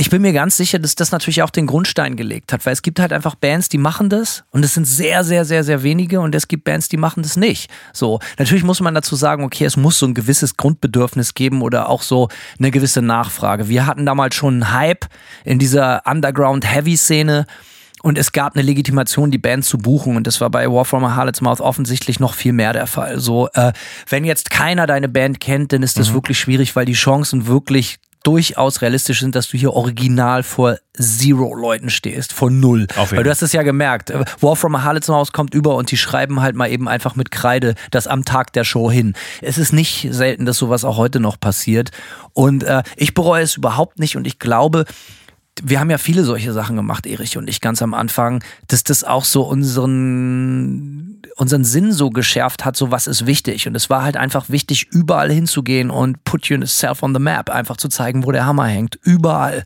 [0.00, 2.80] ich bin mir ganz sicher, dass das natürlich auch den Grundstein gelegt hat, weil es
[2.80, 6.20] gibt halt einfach Bands, die machen das und es sind sehr, sehr, sehr, sehr wenige
[6.20, 7.70] und es gibt Bands, die machen das nicht.
[7.92, 11.90] So, natürlich muss man dazu sagen, okay, es muss so ein gewisses Grundbedürfnis geben oder
[11.90, 13.68] auch so eine gewisse Nachfrage.
[13.68, 15.04] Wir hatten damals schon einen Hype
[15.44, 17.44] in dieser Underground-Heavy-Szene
[18.02, 20.16] und es gab eine Legitimation, die Band zu buchen.
[20.16, 23.20] Und das war bei War from a Harlot's Mouth offensichtlich noch viel mehr der Fall.
[23.20, 23.74] So, äh,
[24.08, 26.14] wenn jetzt keiner deine Band kennt, dann ist das mhm.
[26.14, 31.54] wirklich schwierig, weil die Chancen wirklich durchaus realistisch sind, dass du hier original vor Zero
[31.54, 32.86] Leuten stehst, vor null.
[33.16, 34.12] Weil du hast es ja gemerkt.
[34.40, 37.30] War from a Harlot's House kommt über und die schreiben halt mal eben einfach mit
[37.30, 39.14] Kreide das am Tag der Show hin.
[39.40, 41.90] Es ist nicht selten, dass sowas auch heute noch passiert.
[42.34, 44.84] Und äh, ich bereue es überhaupt nicht und ich glaube,
[45.62, 49.04] wir haben ja viele solche Sachen gemacht, Erich und ich ganz am Anfang, dass das
[49.04, 53.66] auch so unseren, unseren Sinn so geschärft hat, so was ist wichtig.
[53.66, 57.76] Und es war halt einfach wichtig, überall hinzugehen und put yourself on the map, einfach
[57.76, 58.98] zu zeigen, wo der Hammer hängt.
[59.02, 59.64] Überall.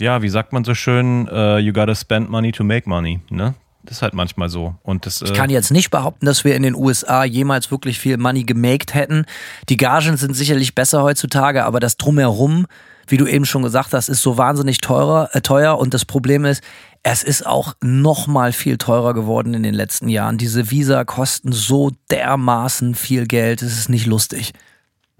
[0.00, 3.54] Ja, wie sagt man so schön, uh, you gotta spend money to make money, ne?
[3.88, 4.74] Das ist halt manchmal so.
[4.82, 7.98] Und das, äh ich kann jetzt nicht behaupten, dass wir in den USA jemals wirklich
[7.98, 9.24] viel Money gemaked hätten.
[9.70, 12.66] Die Gagen sind sicherlich besser heutzutage, aber das Drumherum
[13.08, 16.44] wie du eben schon gesagt hast, ist so wahnsinnig teurer, äh, teuer und das Problem
[16.44, 16.62] ist,
[17.02, 20.36] es ist auch noch mal viel teurer geworden in den letzten Jahren.
[20.36, 24.52] Diese Visa kosten so dermaßen viel Geld, es ist nicht lustig.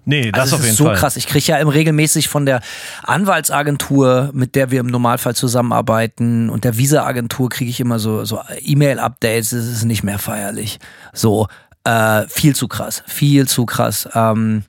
[0.05, 0.95] Nee, das also auf jeden ist so Fall.
[0.95, 1.17] krass.
[1.17, 2.61] Ich kriege ja im regelmäßig von der
[3.03, 8.39] Anwaltsagentur, mit der wir im Normalfall zusammenarbeiten, und der Visa-Agentur kriege ich immer so, so
[8.59, 9.51] E-Mail-Updates.
[9.51, 10.79] Es ist nicht mehr feierlich.
[11.13, 11.47] So,
[11.83, 13.03] äh, viel zu krass.
[13.05, 14.09] Viel zu krass.
[14.15, 14.63] Ähm,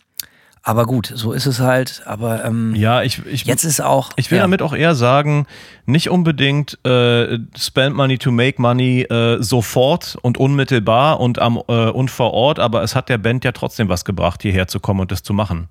[0.70, 2.02] aber gut, so ist es halt.
[2.06, 4.10] Aber ähm, ja, ich, ich, jetzt ist auch.
[4.14, 4.44] Ich will ja.
[4.44, 5.48] damit auch eher sagen,
[5.84, 11.90] nicht unbedingt äh, spend money to make money äh, sofort und unmittelbar und am äh,
[11.90, 15.00] und vor Ort, aber es hat der Band ja trotzdem was gebracht, hierher zu kommen
[15.00, 15.68] und das zu machen.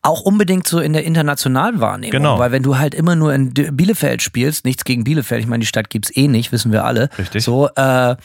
[0.00, 2.12] Auch unbedingt so in der internationalen Wahrnehmung.
[2.12, 2.38] Genau.
[2.38, 5.66] Weil wenn du halt immer nur in Bielefeld spielst, nichts gegen Bielefeld, ich meine, die
[5.66, 7.10] Stadt gibt's eh nicht, wissen wir alle.
[7.18, 7.44] Richtig.
[7.44, 8.16] So, äh,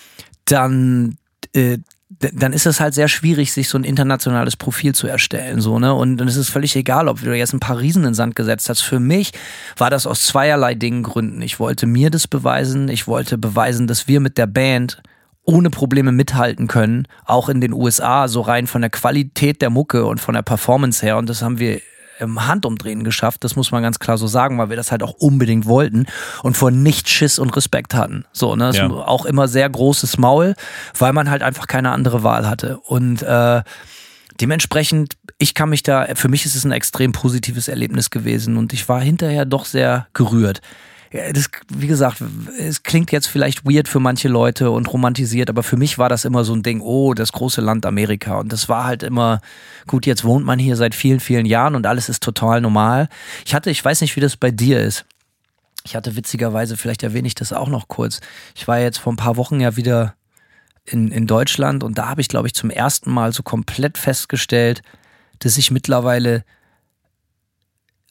[0.45, 1.17] dann
[1.53, 5.79] äh, dann ist es halt sehr schwierig, sich so ein internationales Profil zu erstellen, so,
[5.79, 5.93] ne?
[5.93, 8.35] Und dann ist es völlig egal, ob du jetzt ein paar Riesen in den Sand
[8.35, 8.81] gesetzt hast.
[8.81, 9.31] Für mich
[9.77, 11.41] war das aus zweierlei Dingen Gründen.
[11.41, 12.89] Ich wollte mir das beweisen.
[12.89, 15.01] Ich wollte beweisen, dass wir mit der Band
[15.43, 20.05] ohne Probleme mithalten können, auch in den USA, so rein von der Qualität der Mucke
[20.05, 21.17] und von der Performance her.
[21.17, 21.81] Und das haben wir
[22.19, 25.13] im Handumdrehen geschafft, das muss man ganz klar so sagen, weil wir das halt auch
[25.13, 26.05] unbedingt wollten
[26.43, 28.25] und vor nichts Schiss und Respekt hatten.
[28.31, 28.71] So, ne?
[28.73, 28.89] Ja.
[28.89, 30.55] Auch immer sehr großes Maul,
[30.97, 32.77] weil man halt einfach keine andere Wahl hatte.
[32.77, 33.63] Und äh,
[34.39, 38.73] dementsprechend, ich kann mich da, für mich ist es ein extrem positives Erlebnis gewesen und
[38.73, 40.61] ich war hinterher doch sehr gerührt
[41.33, 42.21] das, wie gesagt,
[42.59, 46.25] es klingt jetzt vielleicht weird für manche Leute und romantisiert, aber für mich war das
[46.25, 48.39] immer so ein Ding, oh, das große Land Amerika.
[48.39, 49.41] Und das war halt immer,
[49.87, 53.07] gut, jetzt wohnt man hier seit vielen, vielen Jahren und alles ist total normal.
[53.45, 55.05] Ich hatte, ich weiß nicht, wie das bei dir ist.
[55.85, 58.19] Ich hatte witzigerweise, vielleicht erwähne ich das auch noch kurz.
[58.55, 60.15] Ich war jetzt vor ein paar Wochen ja wieder
[60.85, 64.81] in, in Deutschland und da habe ich, glaube ich, zum ersten Mal so komplett festgestellt,
[65.39, 66.43] dass ich mittlerweile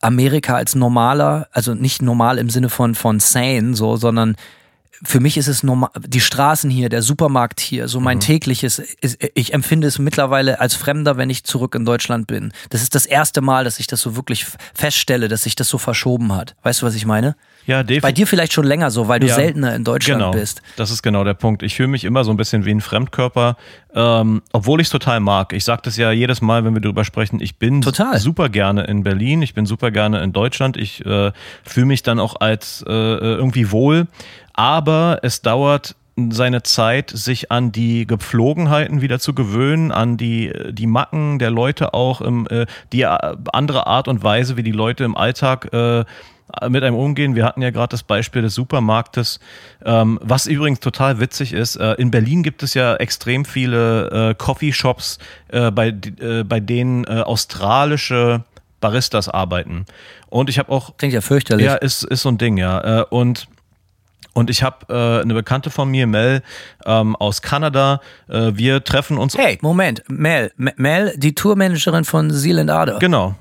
[0.05, 4.37] Amerika als normaler, also nicht normal im Sinne von, von sane, so, sondern
[5.03, 8.23] für mich ist es normal, die Straßen hier, der Supermarkt hier, so mein mhm.
[8.23, 12.53] tägliches, ist, ich empfinde es mittlerweile als Fremder, wenn ich zurück in Deutschland bin.
[12.71, 15.79] Das ist das erste Mal, dass ich das so wirklich feststelle, dass sich das so
[15.79, 16.55] verschoben hat.
[16.63, 17.37] Weißt du, was ich meine?
[17.67, 18.03] Ja, definitiv.
[18.03, 20.33] Bei dir vielleicht schon länger so, weil du ja, seltener in Deutschland genau.
[20.33, 20.61] bist.
[20.77, 21.63] Das ist genau der Punkt.
[21.63, 23.57] Ich fühle mich immer so ein bisschen wie ein Fremdkörper,
[23.95, 25.53] ähm, obwohl ich es total mag.
[25.55, 27.41] Ich sage das ja jedes Mal, wenn wir darüber sprechen.
[27.41, 28.19] Ich bin total.
[28.21, 30.77] super gerne in Berlin, ich bin super gerne in Deutschland.
[30.77, 31.33] Ich äh,
[31.65, 34.09] fühle mich dann auch als äh, irgendwie wohl
[34.55, 35.95] aber es dauert
[36.31, 41.93] seine Zeit, sich an die Gepflogenheiten wieder zu gewöhnen, an die, die Macken der Leute
[41.93, 46.05] auch, im, äh, die äh, andere Art und Weise, wie die Leute im Alltag äh,
[46.69, 47.35] mit einem umgehen.
[47.35, 49.41] Wir hatten ja gerade das Beispiel des Supermarktes,
[49.85, 51.77] ähm, was übrigens total witzig ist.
[51.77, 57.05] Äh, in Berlin gibt es ja extrem viele äh, Coffeeshops, äh, bei, äh, bei denen
[57.05, 58.45] äh, australische
[58.81, 59.87] Baristas arbeiten.
[60.29, 60.97] Und ich habe auch.
[60.97, 61.67] Klingt ja fürchterlich.
[61.67, 63.01] Ja, ist, ist so ein Ding, ja.
[63.01, 63.49] Äh, und
[64.35, 66.43] und ich habe äh, eine Bekannte von mir, Mel,
[66.85, 68.01] ähm, aus Kanada.
[68.29, 69.37] Äh, wir treffen uns.
[69.37, 72.99] Hey, Moment, Mel, Mel, die Tourmanagerin von Zealand Ader.
[72.99, 73.37] Genau.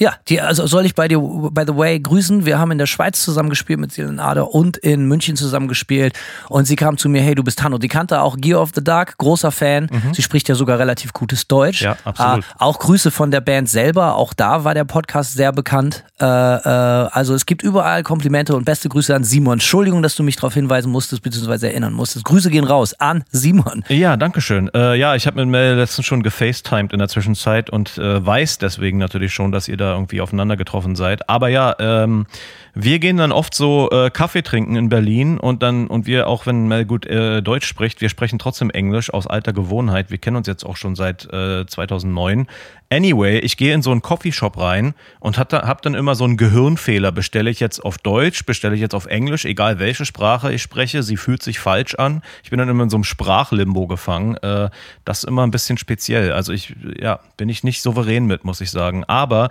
[0.00, 2.46] Ja, die, also soll ich bei dir, by the way, grüßen.
[2.46, 6.18] Wir haben in der Schweiz zusammengespielt mit Seelen Ader und in München zusammengespielt.
[6.48, 7.76] Und sie kam zu mir, hey, du bist Hanno.
[7.76, 9.90] Die kannte auch Gear of the Dark, großer Fan.
[9.92, 10.14] Mhm.
[10.14, 11.82] Sie spricht ja sogar relativ gutes Deutsch.
[11.82, 12.44] Ja, absolut.
[12.44, 14.16] Äh, auch Grüße von der Band selber.
[14.16, 16.02] Auch da war der Podcast sehr bekannt.
[16.18, 19.54] Äh, äh, also es gibt überall Komplimente und beste Grüße an Simon.
[19.54, 22.24] Entschuldigung, dass du mich darauf hinweisen musstest, beziehungsweise erinnern musstest.
[22.24, 23.84] Grüße gehen raus an Simon.
[23.88, 24.70] Ja, danke schön.
[24.72, 28.56] Äh, ja, ich habe mit Mel letztens schon gefacetimed in der Zwischenzeit und äh, weiß
[28.56, 31.28] deswegen natürlich schon, dass ihr da irgendwie aufeinander getroffen seid.
[31.28, 32.26] Aber ja, ähm,
[32.74, 36.46] wir gehen dann oft so äh, Kaffee trinken in Berlin und dann, und wir, auch
[36.46, 40.10] wenn Mel gut äh, Deutsch spricht, wir sprechen trotzdem Englisch aus alter Gewohnheit.
[40.10, 42.46] Wir kennen uns jetzt auch schon seit äh, 2009.
[42.92, 46.36] Anyway, ich gehe in so einen Coffeeshop rein und da, hab dann immer so einen
[46.36, 47.12] Gehirnfehler.
[47.12, 51.04] Bestelle ich jetzt auf Deutsch, bestelle ich jetzt auf Englisch, egal welche Sprache ich spreche,
[51.04, 52.22] sie fühlt sich falsch an.
[52.42, 54.36] Ich bin dann immer in so einem Sprachlimbo gefangen.
[54.38, 54.70] Äh,
[55.04, 56.32] das ist immer ein bisschen speziell.
[56.32, 59.04] Also ich, ja, bin ich nicht souverän mit, muss ich sagen.
[59.04, 59.50] Aber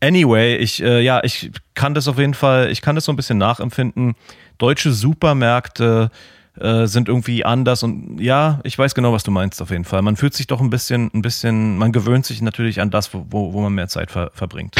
[0.00, 3.16] Anyway, ich, äh, ja, ich kann das auf jeden Fall, ich kann das so ein
[3.16, 4.14] bisschen nachempfinden.
[4.58, 6.10] Deutsche Supermärkte
[6.58, 10.02] äh, sind irgendwie anders und ja, ich weiß genau, was du meinst auf jeden Fall.
[10.02, 13.52] Man fühlt sich doch ein bisschen, ein bisschen, man gewöhnt sich natürlich an das, wo,
[13.52, 14.76] wo man mehr Zeit ver verbringt.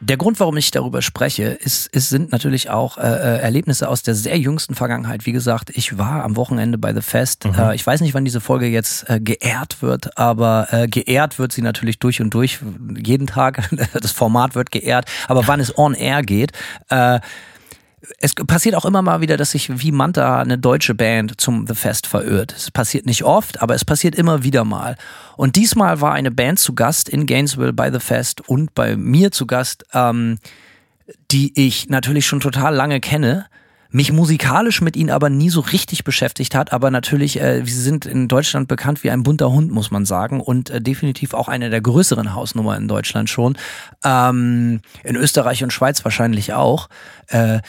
[0.00, 4.02] Der Grund, warum ich darüber spreche, ist, ist sind natürlich auch äh, äh, Erlebnisse aus
[4.02, 5.24] der sehr jüngsten Vergangenheit.
[5.24, 7.46] Wie gesagt, ich war am Wochenende bei The Fest.
[7.46, 7.54] Mhm.
[7.54, 11.52] Äh, ich weiß nicht, wann diese Folge jetzt äh, geehrt wird, aber äh, geehrt wird
[11.52, 12.58] sie natürlich durch und durch.
[12.96, 13.70] Jeden Tag.
[13.96, 15.06] Das Format wird geehrt.
[15.28, 16.52] Aber wann es on air geht,
[16.90, 17.20] äh,
[18.18, 21.74] es passiert auch immer mal wieder, dass sich wie Manta eine deutsche Band zum The
[21.74, 22.54] Fest verirrt.
[22.56, 24.96] Es passiert nicht oft, aber es passiert immer wieder mal.
[25.36, 29.32] Und diesmal war eine Band zu Gast in Gainesville bei The Fest und bei mir
[29.32, 30.38] zu Gast, ähm,
[31.30, 33.46] die ich natürlich schon total lange kenne
[33.96, 38.04] mich musikalisch mit ihnen aber nie so richtig beschäftigt hat, aber natürlich, äh, sie sind
[38.04, 41.70] in Deutschland bekannt wie ein bunter Hund, muss man sagen, und äh, definitiv auch eine
[41.70, 43.56] der größeren Hausnummer in Deutschland schon.
[44.04, 46.90] Ähm, in Österreich und Schweiz wahrscheinlich auch.
[47.28, 47.60] Äh,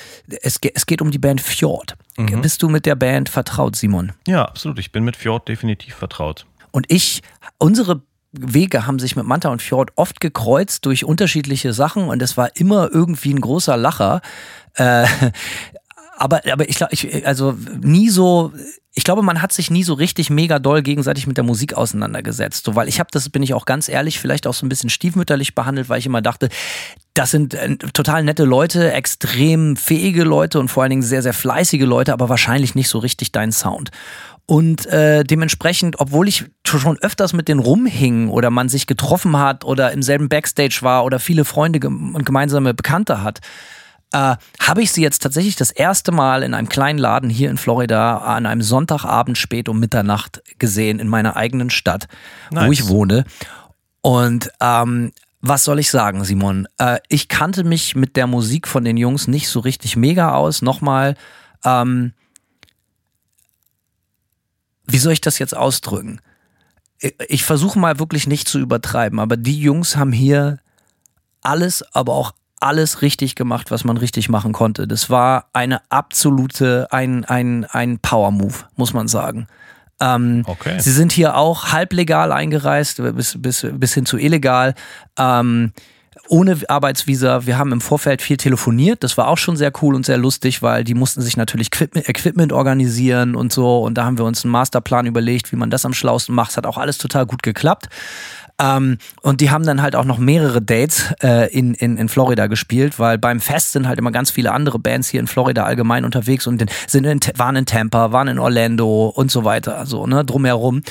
[0.42, 1.96] es, es geht um die Band Fjord.
[2.18, 2.42] Mhm.
[2.42, 4.12] Bist du mit der Band vertraut, Simon?
[4.28, 4.80] Ja, absolut.
[4.80, 6.46] Ich bin mit Fjord definitiv vertraut.
[6.72, 7.22] Und ich,
[7.58, 8.02] unsere
[8.34, 12.54] Wege haben sich mit Manta und Fjord oft gekreuzt durch unterschiedliche Sachen und es war
[12.58, 14.20] immer irgendwie ein großer Lacher.
[14.74, 15.06] Äh,
[16.18, 18.52] aber, aber ich glaube, ich, also nie so,
[18.94, 22.66] ich glaube, man hat sich nie so richtig mega doll gegenseitig mit der Musik auseinandergesetzt.
[22.66, 24.90] So, weil ich habe das, bin ich auch ganz ehrlich, vielleicht auch so ein bisschen
[24.90, 26.50] stiefmütterlich behandelt, weil ich immer dachte,
[27.14, 31.34] das sind äh, total nette Leute, extrem fähige Leute und vor allen Dingen sehr, sehr
[31.34, 33.92] fleißige Leute, aber wahrscheinlich nicht so richtig dein Sound.
[34.48, 39.66] Und äh, dementsprechend, obwohl ich schon öfters mit denen rumhing oder man sich getroffen hat
[39.66, 43.42] oder im selben Backstage war oder viele Freunde und gemeinsame Bekannte hat,
[44.12, 47.58] äh, habe ich sie jetzt tatsächlich das erste Mal in einem kleinen Laden hier in
[47.58, 52.08] Florida an einem Sonntagabend spät um Mitternacht gesehen in meiner eigenen Stadt,
[52.52, 52.68] nice.
[52.68, 53.26] wo ich wohne.
[54.02, 56.68] Und ähm, was soll ich sagen, Simon?
[56.78, 60.62] Äh, ich kannte mich mit der Musik von den Jungs nicht so richtig mega aus.
[60.62, 61.16] Nochmal,
[61.64, 62.14] ähm,
[64.86, 66.22] wie soll ich das jetzt ausdrücken?
[67.28, 70.60] Ich versuche mal wirklich nicht zu übertreiben, aber die Jungs haben hier
[71.42, 74.88] alles, aber auch alles richtig gemacht, was man richtig machen konnte.
[74.88, 79.48] Das war eine absolute, ein, ein, ein Power-Move, muss man sagen.
[80.00, 80.80] Ähm, okay.
[80.80, 84.76] Sie sind hier auch halblegal eingereist, bis, bis, bis hin zu illegal.
[85.18, 85.74] Ähm,
[86.30, 87.46] ohne Arbeitsvisa.
[87.46, 89.04] Wir haben im Vorfeld viel telefoniert.
[89.04, 92.52] Das war auch schon sehr cool und sehr lustig, weil die mussten sich natürlich Equipment
[92.52, 93.80] organisieren und so.
[93.80, 96.52] Und da haben wir uns einen Masterplan überlegt, wie man das am schlausten macht.
[96.52, 97.88] Es hat auch alles total gut geklappt.
[98.60, 102.48] Ähm, und die haben dann halt auch noch mehrere Dates äh, in, in, in Florida
[102.48, 106.06] gespielt, weil beim Fest sind halt immer ganz viele andere Bands hier in Florida allgemein
[106.06, 110.26] unterwegs und sind in, waren in Tampa, waren in Orlando und so weiter, so, ne,
[110.26, 110.82] drumherum.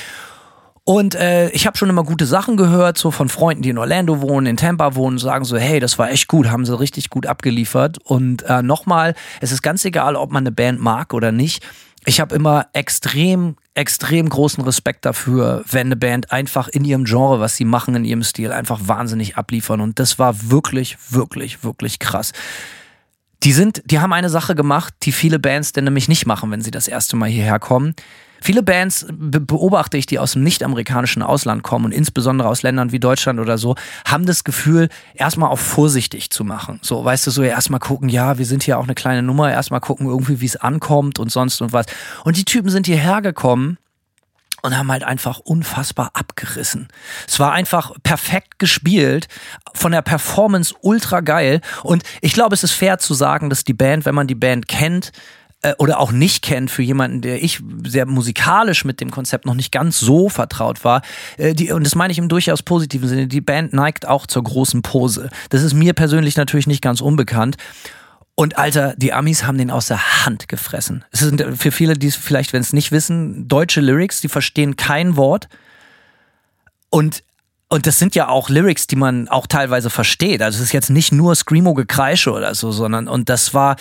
[0.85, 4.21] Und äh, ich habe schon immer gute Sachen gehört, so von Freunden, die in Orlando
[4.21, 7.27] wohnen, in Tampa wohnen, sagen so, hey, das war echt gut, haben sie richtig gut
[7.27, 7.99] abgeliefert.
[8.05, 11.65] Und äh, nochmal, es ist ganz egal, ob man eine Band mag oder nicht
[12.07, 17.41] ich habe immer extrem, extrem großen Respekt dafür, wenn eine Band einfach in ihrem Genre,
[17.41, 19.81] was sie machen, in ihrem Stil, einfach wahnsinnig abliefern.
[19.81, 22.33] Und das war wirklich, wirklich, wirklich krass.
[23.43, 26.63] Die sind, die haben eine Sache gemacht, die viele Bands denn nämlich nicht machen, wenn
[26.63, 27.95] sie das erste Mal hierher kommen.
[28.47, 33.01] Viele Bands beobachte ich, die aus dem nicht-amerikanischen Ausland kommen und insbesondere aus Ländern wie
[33.01, 36.79] Deutschland oder so, haben das Gefühl, erstmal auf vorsichtig zu machen.
[36.81, 39.81] So, weißt du, so erstmal gucken, ja, wir sind hier auch eine kleine Nummer, erstmal
[39.81, 41.87] gucken irgendwie, wie es ankommt und sonst und was.
[42.23, 43.79] Und die Typen sind hierher gekommen
[44.63, 46.87] und haben halt einfach unfassbar abgerissen.
[47.27, 49.27] Es war einfach perfekt gespielt,
[49.75, 53.75] von der Performance ultra geil und ich glaube, es ist fair zu sagen, dass die
[53.75, 55.11] Band, wenn man die Band kennt,
[55.67, 59.55] äh, oder auch nicht kennt für jemanden, der ich sehr musikalisch mit dem Konzept noch
[59.55, 61.03] nicht ganz so vertraut war.
[61.39, 63.27] Äh, die, und das meine ich im durchaus positiven Sinne.
[63.27, 65.29] Die Band neigt auch zur großen Pose.
[65.51, 67.57] Das ist mir persönlich natürlich nicht ganz unbekannt.
[68.37, 71.05] Und Alter, die Amis haben den aus der Hand gefressen.
[71.11, 74.77] Es sind für viele, die es vielleicht, wenn es nicht wissen, deutsche Lyrics, die verstehen
[74.77, 75.49] kein Wort.
[76.91, 77.25] Und
[77.69, 80.41] und das sind ja auch Lyrics, die man auch teilweise versteht.
[80.41, 83.75] Also es ist jetzt nicht nur Screamo-Gekreische oder so, sondern und das war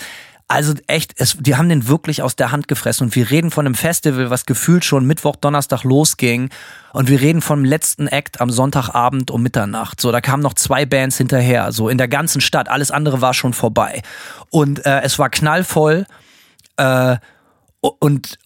[0.48, 3.08] Also echt, es, die haben den wirklich aus der Hand gefressen.
[3.08, 6.50] Und wir reden von einem Festival, was gefühlt schon Mittwoch, Donnerstag losging.
[6.92, 10.00] Und wir reden vom letzten Act am Sonntagabend um Mitternacht.
[10.00, 11.72] So, da kamen noch zwei Bands hinterher.
[11.72, 12.68] So in der ganzen Stadt.
[12.68, 14.02] Alles andere war schon vorbei.
[14.50, 16.06] Und äh, es war knallvoll.
[16.76, 17.16] Äh,
[17.80, 18.38] und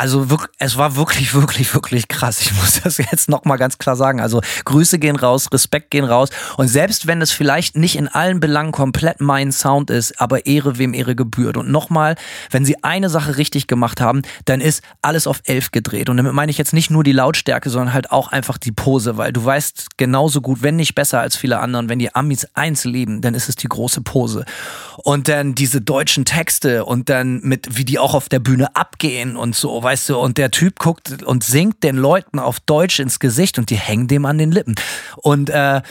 [0.00, 0.26] also
[0.58, 2.40] es war wirklich, wirklich, wirklich krass.
[2.40, 4.20] Ich muss das jetzt nochmal ganz klar sagen.
[4.20, 6.30] Also Grüße gehen raus, Respekt gehen raus.
[6.56, 10.78] Und selbst wenn es vielleicht nicht in allen Belangen komplett mein Sound ist, aber Ehre
[10.78, 11.58] wem Ehre gebührt.
[11.58, 12.16] Und nochmal,
[12.50, 16.08] wenn sie eine Sache richtig gemacht haben, dann ist alles auf elf gedreht.
[16.08, 19.18] Und damit meine ich jetzt nicht nur die Lautstärke, sondern halt auch einfach die Pose,
[19.18, 22.84] weil du weißt genauso gut, wenn nicht besser als viele anderen, wenn die Amis eins
[22.84, 24.46] lieben, dann ist es die große Pose.
[24.96, 29.36] Und dann diese deutschen Texte und dann mit, wie die auch auf der Bühne abgehen
[29.36, 33.18] und so weißt du, und der Typ guckt und singt den Leuten auf Deutsch ins
[33.18, 34.76] Gesicht und die hängen dem an den Lippen.
[35.16, 35.82] Und äh,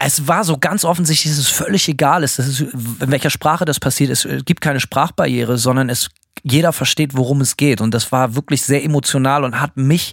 [0.00, 3.78] es war so ganz offensichtlich, dass es völlig egal ist, es, in welcher Sprache das
[3.78, 4.10] passiert.
[4.10, 6.08] Es gibt keine Sprachbarriere, sondern es
[6.42, 7.80] jeder versteht, worum es geht.
[7.80, 10.12] Und das war wirklich sehr emotional und hat mich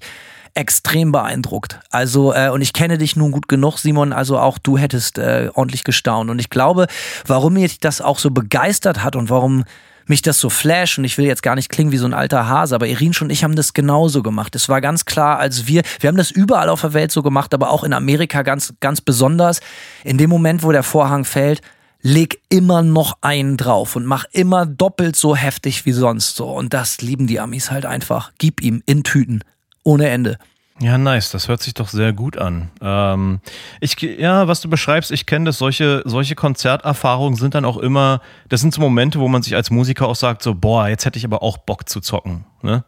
[0.54, 1.80] extrem beeindruckt.
[1.90, 5.50] Also, äh, und ich kenne dich nun gut genug, Simon, also auch du hättest äh,
[5.56, 6.30] ordentlich gestaunt.
[6.30, 6.86] Und ich glaube,
[7.26, 9.64] warum mich das auch so begeistert hat und warum
[10.10, 12.48] mich das so flash und ich will jetzt gar nicht klingen wie so ein alter
[12.48, 14.56] Hase, aber Irin und ich haben das genauso gemacht.
[14.56, 17.54] Es war ganz klar, als wir, wir haben das überall auf der Welt so gemacht,
[17.54, 19.62] aber auch in Amerika ganz, ganz besonders.
[20.04, 21.62] In dem Moment, wo der Vorhang fällt,
[22.02, 26.48] leg immer noch einen drauf und mach immer doppelt so heftig wie sonst so.
[26.48, 28.32] Und das lieben die Amis halt einfach.
[28.38, 29.44] Gib ihm in Tüten.
[29.84, 30.38] Ohne Ende.
[30.80, 31.32] Ja, nice.
[31.32, 32.70] Das hört sich doch sehr gut an.
[32.82, 33.40] Ähm,
[33.80, 35.58] ich, ja, was du beschreibst, ich kenne das.
[35.58, 39.72] Solche, solche Konzerterfahrungen sind dann auch immer, das sind so Momente, wo man sich als
[39.72, 42.46] Musiker auch sagt, so, boah, jetzt hätte ich aber auch Bock zu zocken.
[42.62, 42.84] Ne?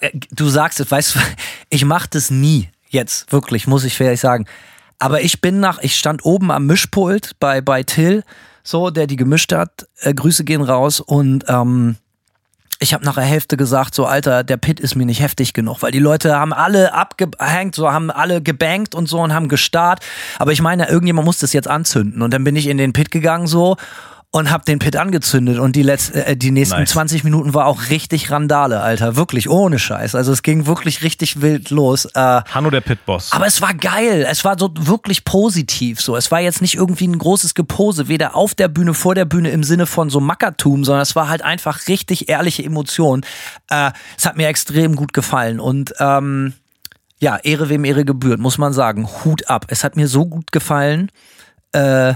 [0.00, 1.20] Äh, du sagst es, weißt du,
[1.70, 2.68] ich mach das nie.
[2.88, 4.46] Jetzt, wirklich, muss ich fairlich sagen.
[4.98, 8.24] Aber ich bin nach, ich stand oben am Mischpult bei, bei Till,
[8.62, 9.86] so, der die gemischt hat.
[10.00, 11.96] Äh, Grüße gehen raus und ähm,
[12.84, 15.82] ich habe nach der Hälfte gesagt, so Alter, der Pit ist mir nicht heftig genug,
[15.82, 20.04] weil die Leute haben alle abgehängt, so haben alle gebankt und so und haben gestarrt.
[20.38, 22.20] Aber ich meine, irgendjemand muss das jetzt anzünden.
[22.20, 23.76] Und dann bin ich in den Pit gegangen so
[24.34, 26.90] und hab den Pit angezündet und die letzten äh, die nächsten nice.
[26.90, 30.16] 20 Minuten war auch richtig Randale, Alter, wirklich ohne Scheiß.
[30.16, 32.06] Also es ging wirklich richtig wild los.
[32.06, 33.30] Äh, Hanno der Pitboss.
[33.30, 36.16] Aber es war geil, es war so wirklich positiv so.
[36.16, 39.50] Es war jetzt nicht irgendwie ein großes Gepose, weder auf der Bühne, vor der Bühne
[39.50, 43.24] im Sinne von so Mackertum, sondern es war halt einfach richtig ehrliche Emotion.
[43.70, 46.54] Äh, es hat mir extrem gut gefallen und ähm,
[47.20, 49.08] ja, Ehre wem Ehre gebührt, muss man sagen.
[49.24, 49.66] Hut ab.
[49.68, 51.12] Es hat mir so gut gefallen.
[51.70, 52.14] Äh,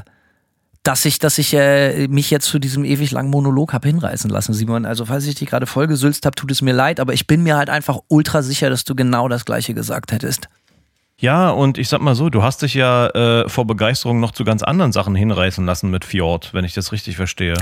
[0.88, 4.54] dass ich, dass ich äh, mich jetzt zu diesem ewig langen Monolog habe hinreißen lassen,
[4.54, 4.86] Simon.
[4.86, 7.58] Also falls ich dich gerade vollgesülzt habe, tut es mir leid, aber ich bin mir
[7.58, 10.48] halt einfach ultra sicher, dass du genau das gleiche gesagt hättest.
[11.18, 14.44] Ja, und ich sag mal so, du hast dich ja äh, vor Begeisterung noch zu
[14.44, 17.52] ganz anderen Sachen hinreißen lassen mit Fjord, wenn ich das richtig verstehe.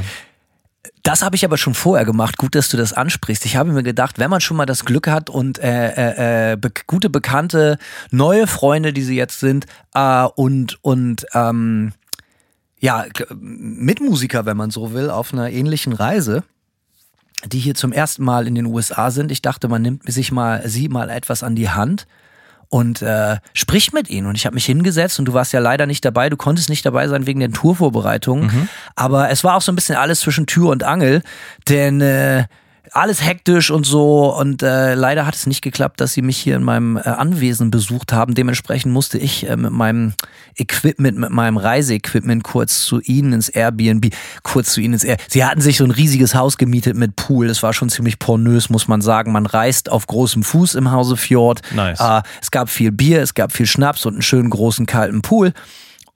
[1.03, 2.37] Das habe ich aber schon vorher gemacht.
[2.37, 3.45] Gut, dass du das ansprichst.
[3.45, 6.57] Ich habe mir gedacht, wenn man schon mal das Glück hat und äh, äh, äh
[6.57, 7.79] be gute Bekannte,
[8.13, 11.93] neue Freunde, die sie jetzt sind, äh, und und ähm,
[12.87, 16.45] ja, Mitmusiker, wenn man so will, auf einer ähnlichen Reise,
[17.45, 19.33] die hier zum ersten Mal in den USA sind.
[19.33, 22.07] Ich dachte, man nimmt sich mal, sie mal etwas an die Hand
[22.69, 24.29] und äh, spricht mit ihnen.
[24.29, 26.87] Und ich habe mich hingesetzt und du warst ja leider nicht dabei, du konntest nicht
[26.87, 28.47] dabei sein wegen den Tourvorbereitungen.
[28.47, 28.69] Mhm.
[28.95, 31.23] Aber es war auch so ein bisschen alles zwischen Tür und Angel,
[31.69, 32.45] denn äh,
[32.97, 34.35] alles hektisch und so.
[34.35, 37.71] Und äh, leider hat es nicht geklappt, dass sie mich hier in meinem äh, Anwesen
[37.71, 38.35] besucht haben.
[38.35, 40.15] Dementsprechend musste ich äh, mit meinem
[40.57, 45.19] Equipment, mit meinem Reiseequipment kurz zu ihnen ins Airbnb, kurz zu ihnen ins Air.
[45.29, 47.49] Sie hatten sich so ein riesiges Haus gemietet mit Pool.
[47.49, 49.33] Das war schon ziemlich pornös, muss man sagen.
[49.33, 51.61] Man reist auf großem Fuß im Hause Fjord.
[51.75, 52.01] Nice.
[52.01, 55.53] Äh, es gab viel Bier, es gab viel Schnaps und einen schönen großen kalten Pool.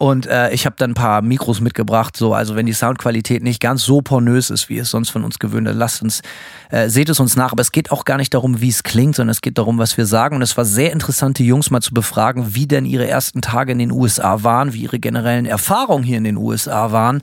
[0.00, 2.16] Und äh, ich habe dann ein paar Mikros mitgebracht.
[2.16, 5.38] So, also wenn die Soundqualität nicht ganz so pornös ist, wie es sonst von uns
[5.38, 6.22] gewöhnt, dann lasst uns,
[6.70, 7.52] äh, seht es uns nach.
[7.52, 9.98] Aber es geht auch gar nicht darum, wie es klingt, sondern es geht darum, was
[9.98, 10.36] wir sagen.
[10.36, 13.72] Und es war sehr interessant, die Jungs mal zu befragen, wie denn ihre ersten Tage
[13.72, 17.20] in den USA waren, wie ihre generellen Erfahrungen hier in den USA waren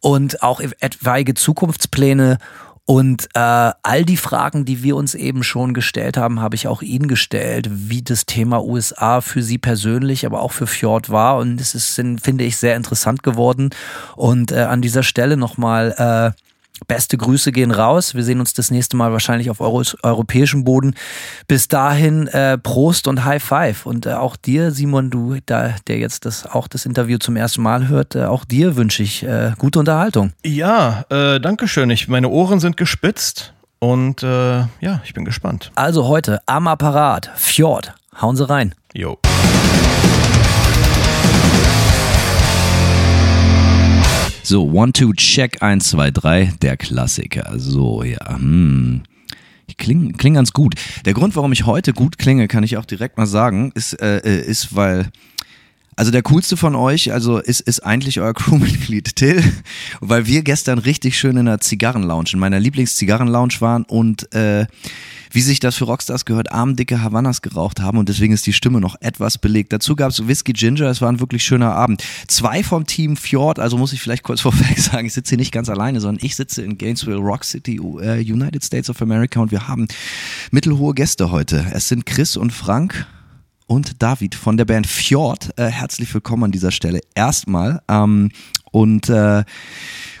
[0.00, 2.38] und auch etwaige Zukunftspläne
[2.86, 3.38] und äh,
[3.82, 7.68] all die Fragen, die wir uns eben schon gestellt haben, habe ich auch Ihnen gestellt,
[7.70, 11.38] wie das Thema USA für Sie persönlich, aber auch für Fjord war.
[11.38, 13.70] Und es ist, finde ich, sehr interessant geworden.
[14.16, 16.40] Und äh, an dieser Stelle nochmal äh,
[16.86, 18.14] Beste Grüße gehen raus.
[18.14, 20.94] Wir sehen uns das nächste Mal wahrscheinlich auf Euro europäischem Boden.
[21.46, 23.86] Bis dahin äh, Prost und High Five.
[23.86, 27.62] Und äh, auch dir, Simon, du, da, der jetzt das, auch das Interview zum ersten
[27.62, 30.32] Mal hört, äh, auch dir wünsche ich äh, gute Unterhaltung.
[30.44, 31.90] Ja, äh, danke schön.
[31.90, 35.70] Ich, meine Ohren sind gespitzt und äh, ja, ich bin gespannt.
[35.76, 37.94] Also heute am Apparat, Fjord.
[38.20, 38.74] Hauen Sie rein.
[38.92, 39.18] Jo.
[44.46, 47.54] So, One, Two, Check, 1, 2, 3, der Klassiker.
[47.56, 49.02] So, ja, hm.
[49.66, 50.74] Ich klinge kling ganz gut.
[51.06, 54.18] Der Grund, warum ich heute gut klinge, kann ich auch direkt mal sagen, ist, äh,
[54.18, 55.06] äh ist weil
[55.96, 59.42] also der coolste von euch, also ist, ist eigentlich euer Crewmitglied Till,
[60.00, 64.66] weil wir gestern richtig schön in einer Zigarrenlounge, in meiner Lieblingszigarrenlounge waren und äh,
[65.30, 68.80] wie sich das für Rockstars gehört, armdicke Havanas geraucht haben und deswegen ist die Stimme
[68.80, 69.72] noch etwas belegt.
[69.72, 72.04] Dazu gab es Whisky Ginger, es war ein wirklich schöner Abend.
[72.28, 75.52] Zwei vom Team Fjord, also muss ich vielleicht kurz vorweg sagen, ich sitze hier nicht
[75.52, 79.50] ganz alleine, sondern ich sitze in Gainesville, Rock City, uh, United States of America und
[79.50, 79.88] wir haben
[80.52, 81.66] mittelhohe Gäste heute.
[81.72, 83.06] Es sind Chris und Frank
[83.66, 85.50] und David von der Band Fjord.
[85.56, 87.80] Äh, herzlich willkommen an dieser Stelle erstmal.
[87.88, 88.30] Ähm,
[88.70, 89.44] und äh,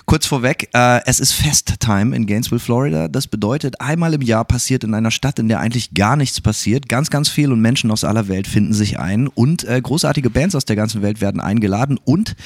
[0.06, 3.08] kurz vorweg, äh, es ist Festtime in Gainesville, Florida.
[3.08, 6.88] Das bedeutet, einmal im Jahr passiert in einer Stadt, in der eigentlich gar nichts passiert.
[6.88, 10.54] Ganz, ganz viel und Menschen aus aller Welt finden sich ein und äh, großartige Bands
[10.54, 12.36] aus der ganzen Welt werden eingeladen und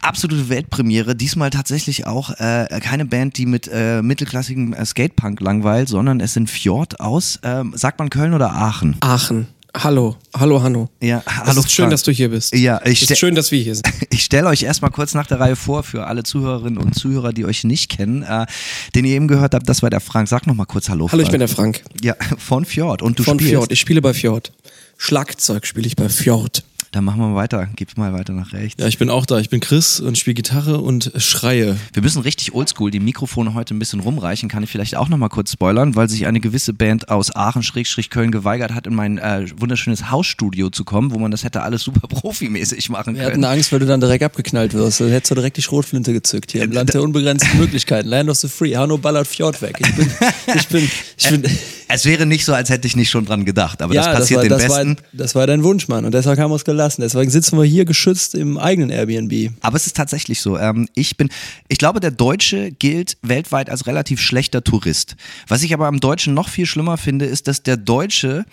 [0.00, 1.16] absolute Weltpremiere.
[1.16, 6.34] Diesmal tatsächlich auch äh, keine Band, die mit äh, mittelklassigem äh, Skatepunk langweilt, sondern es
[6.34, 8.96] sind Fjord aus, äh, sagt man Köln oder Aachen?
[9.00, 9.48] Aachen.
[9.74, 10.90] Hallo, hallo, Hanno.
[11.00, 11.50] Ja, hallo.
[11.50, 11.92] Es ist schön, Frank.
[11.92, 12.54] dass du hier bist.
[12.54, 13.88] Ja, ich es ist schön, dass wir hier sind.
[14.10, 17.46] Ich stelle euch erstmal kurz nach der Reihe vor für alle Zuhörerinnen und Zuhörer, die
[17.46, 18.22] euch nicht kennen.
[18.22, 18.44] Äh,
[18.94, 20.28] den ihr eben gehört habt, das war der Frank.
[20.28, 21.08] Sag noch mal kurz Hallo.
[21.10, 21.22] Hallo, Frank.
[21.22, 21.82] ich bin der Frank.
[22.02, 23.00] Ja, von Fjord.
[23.00, 23.50] Und du von spielst.
[23.52, 23.72] Fjord.
[23.72, 24.52] Ich spiele bei Fjord.
[24.98, 26.62] Schlagzeug spiele ich bei Fjord.
[26.92, 27.68] Dann machen wir weiter.
[27.74, 28.78] Gib mal weiter nach rechts.
[28.78, 29.38] Ja, ich bin auch da.
[29.38, 31.74] Ich bin Chris und spiele Gitarre und schreie.
[31.94, 34.50] Wir müssen richtig oldschool die Mikrofone heute ein bisschen rumreichen.
[34.50, 38.30] Kann ich vielleicht auch noch mal kurz spoilern, weil sich eine gewisse Band aus Aachen-Köln
[38.30, 42.06] geweigert hat, in mein äh, wunderschönes Hausstudio zu kommen, wo man das hätte alles super
[42.08, 43.46] profimäßig machen Wir können.
[43.46, 45.00] hatten Angst, weil du dann direkt abgeknallt wirst.
[45.00, 46.52] Dann hättest du direkt die Schrotflinte gezückt.
[46.52, 48.10] Hier im Land der unbegrenzten Möglichkeiten.
[48.10, 48.76] Land of the Free.
[48.76, 49.78] Hanno ballert Fjord weg.
[49.80, 50.10] Ich bin,
[50.54, 51.42] ich bin, ich bin
[51.94, 54.50] es wäre nicht so, als hätte ich nicht schon dran gedacht, aber ja, das passiert
[54.50, 54.96] das war, den das Besten.
[54.96, 56.06] War, das war dein Wunsch, Mann.
[56.06, 57.02] Und deshalb haben wir es gelassen.
[57.02, 59.52] Deswegen sitzen wir hier geschützt im eigenen Airbnb.
[59.60, 60.58] Aber es ist tatsächlich so.
[60.58, 61.28] Ähm, ich bin,
[61.68, 65.16] ich glaube, der Deutsche gilt weltweit als relativ schlechter Tourist.
[65.46, 68.44] Was ich aber am Deutschen noch viel schlimmer finde, ist, dass der Deutsche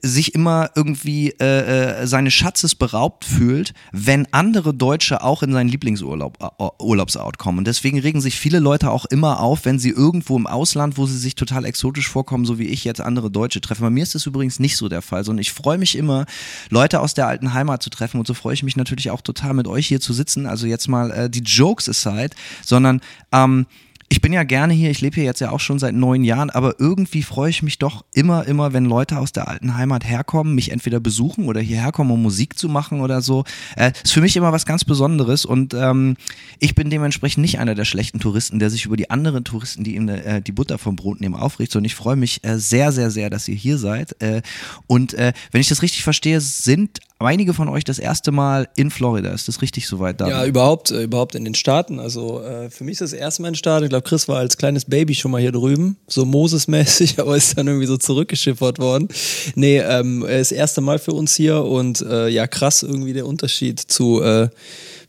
[0.00, 5.68] sich immer irgendwie äh, äh, seines Schatzes beraubt fühlt, wenn andere Deutsche auch in seinen
[5.68, 7.58] Lieblingsurlaub äh, kommen.
[7.58, 11.04] Und deswegen regen sich viele Leute auch immer auf, wenn sie irgendwo im Ausland, wo
[11.04, 13.82] sie sich total exotisch vorkommen, so wie ich jetzt andere Deutsche treffen.
[13.82, 16.24] Bei mir ist das übrigens nicht so der Fall, sondern ich freue mich immer,
[16.70, 18.18] Leute aus der alten Heimat zu treffen.
[18.18, 20.46] Und so freue ich mich natürlich auch total mit euch hier zu sitzen.
[20.46, 23.66] Also jetzt mal äh, die Jokes aside, sondern ähm,
[24.08, 26.50] ich bin ja gerne hier, ich lebe hier jetzt ja auch schon seit neun Jahren,
[26.50, 30.54] aber irgendwie freue ich mich doch immer, immer, wenn Leute aus der alten Heimat herkommen,
[30.54, 33.44] mich entweder besuchen oder hierher kommen, um Musik zu machen oder so.
[33.76, 36.16] Äh, ist für mich immer was ganz Besonderes und ähm,
[36.58, 39.96] ich bin dementsprechend nicht einer der schlechten Touristen, der sich über die anderen Touristen, die
[39.96, 43.10] ihm äh, die Butter vom Brot nehmen, aufregt, sondern ich freue mich äh, sehr, sehr,
[43.10, 44.20] sehr, dass ihr hier seid.
[44.20, 44.42] Äh,
[44.86, 48.90] und äh, wenn ich das richtig verstehe, sind einige von euch das erste Mal in
[48.90, 49.30] Florida.
[49.32, 50.28] Ist das richtig soweit da?
[50.28, 52.00] Ja, überhaupt, äh, überhaupt in den Staaten.
[52.00, 53.84] Also äh, für mich ist das erste Mal in den Staaten.
[53.84, 57.56] Ich glaube, Chris war als kleines Baby schon mal hier drüben, so Moses-mäßig, aber ist
[57.56, 59.08] dann irgendwie so zurückgeschiffert worden.
[59.54, 63.80] Nee, ähm, das erste Mal für uns hier und äh, ja, krass irgendwie der Unterschied
[63.80, 64.48] zu äh,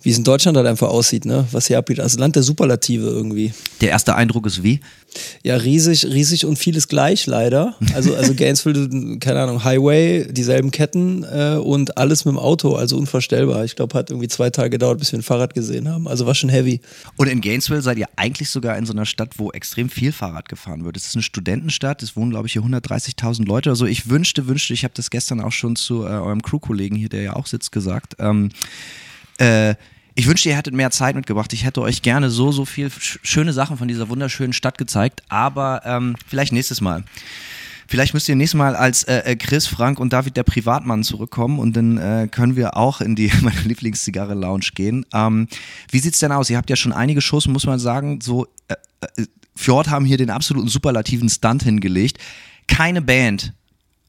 [0.06, 1.48] wie es in Deutschland halt einfach aussieht, ne?
[1.52, 2.00] was hier abgeht.
[2.00, 3.54] Also Land der Superlative irgendwie.
[3.82, 4.80] Der erste Eindruck ist wie?
[5.44, 7.76] Ja, riesig, riesig und vieles gleich leider.
[7.96, 11.56] Also, also Gainesville, keine Ahnung, Highway, dieselben Ketten äh,
[11.98, 13.64] alles mit dem Auto, also unvorstellbar.
[13.66, 16.08] Ich glaube, hat irgendwie zwei Tage gedauert, bis wir ein Fahrrad gesehen haben.
[16.08, 16.82] Also war schon heavy.
[17.16, 20.50] Und in Gainesville seid ihr eigentlich sogar in so einer Stadt, wo extrem viel Fahrrad
[20.50, 20.98] gefahren wird.
[20.98, 23.86] Es ist eine Studentenstadt, es wohnen, glaube ich, hier 130.000 Leute oder so.
[23.86, 27.22] Ich wünschte, wünschte, ich habe das gestern auch schon zu äh, eurem Crew-Kollegen hier, der
[27.22, 28.16] ja auch sitzt, gesagt.
[28.20, 28.50] Ähm,
[29.38, 29.76] äh,
[30.18, 31.52] ich wünschte, ihr hättet mehr Zeit mitgebracht.
[31.52, 35.82] Ich hätte euch gerne so, so viel schöne Sachen von dieser wunderschönen Stadt gezeigt, aber
[35.84, 37.04] ähm, vielleicht nächstes Mal.
[37.88, 41.60] Vielleicht müsst ihr nächstes Mal als äh, äh, Chris, Frank und David der Privatmann zurückkommen
[41.60, 45.06] und dann äh, können wir auch in die meine Lieblingszigarre Lounge gehen.
[45.14, 45.48] Ähm,
[45.92, 46.50] wie sieht's denn aus?
[46.50, 49.26] Ihr habt ja schon einige Shows, muss man sagen, so äh, äh,
[49.56, 52.18] Fjord haben hier den absoluten superlativen Stunt hingelegt.
[52.68, 53.54] Keine Band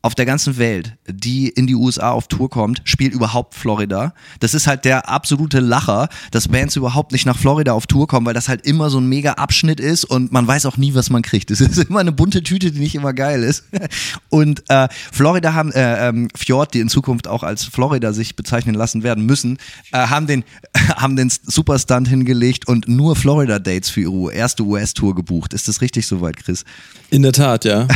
[0.02, 4.14] auf der ganzen Welt, die in die USA auf Tour kommt, spielt überhaupt Florida.
[4.38, 8.24] Das ist halt der absolute Lacher, dass Bands überhaupt nicht nach Florida auf Tour kommen,
[8.24, 11.10] weil das halt immer so ein mega Abschnitt ist und man weiß auch nie, was
[11.10, 11.50] man kriegt.
[11.50, 13.64] Es ist immer eine bunte Tüte, die nicht immer geil ist.
[14.28, 18.74] Und äh, Florida haben, äh, ähm, Fjord, die in Zukunft auch als Florida sich bezeichnen
[18.74, 19.58] lassen werden müssen,
[19.92, 20.44] äh, haben den,
[20.96, 25.52] haben den Superstunt hingelegt und nur Florida-Dates für ihre erste US-Tour gebucht.
[25.52, 26.64] Ist das richtig soweit, Chris?
[27.10, 27.88] In der Tat, ja.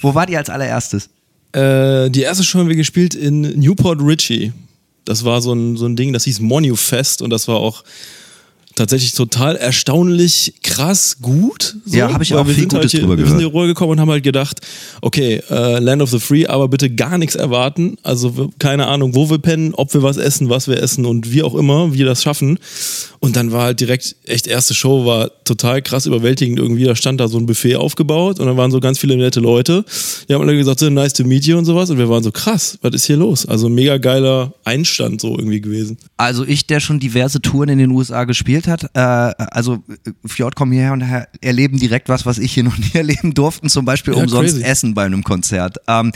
[0.00, 1.10] Wo war die als allererstes?
[1.54, 4.52] Äh, die erste Show haben wir gespielt in Newport Richie.
[5.04, 7.84] Das war so ein, so ein Ding, das hieß Monufest und das war auch
[8.74, 11.76] tatsächlich total erstaunlich krass gut.
[11.84, 13.52] So, Ja, hab ich weil auch viel sind halt Gutes hier, drüber Wir sind gehört.
[13.52, 14.60] hier rübergekommen und haben halt gedacht,
[15.00, 17.96] okay, äh, Land of the Free, aber bitte gar nichts erwarten.
[18.02, 21.42] Also keine Ahnung, wo wir pennen, ob wir was essen, was wir essen und wie
[21.42, 22.58] auch immer wir das schaffen.
[23.20, 26.84] Und dann war halt direkt, echt erste Show war total krass überwältigend irgendwie.
[26.84, 29.84] Da stand da so ein Buffet aufgebaut und dann waren so ganz viele nette Leute.
[30.28, 31.90] Die haben alle gesagt, so nice to meet you und sowas.
[31.90, 33.46] Und wir waren so krass, was ist hier los?
[33.46, 35.96] Also mega geiler Einstand so irgendwie gewesen.
[36.16, 40.56] Also ich, der schon diverse Touren in den USA gespielt hat, äh, also äh, Fjord
[40.56, 41.04] kommen hierher und
[41.40, 44.64] erleben direkt was, was ich hier noch nie erleben durfte, zum Beispiel Ja, umsonst crazy.
[44.64, 45.78] essen bei einem Konzert.
[45.88, 46.12] Ähm,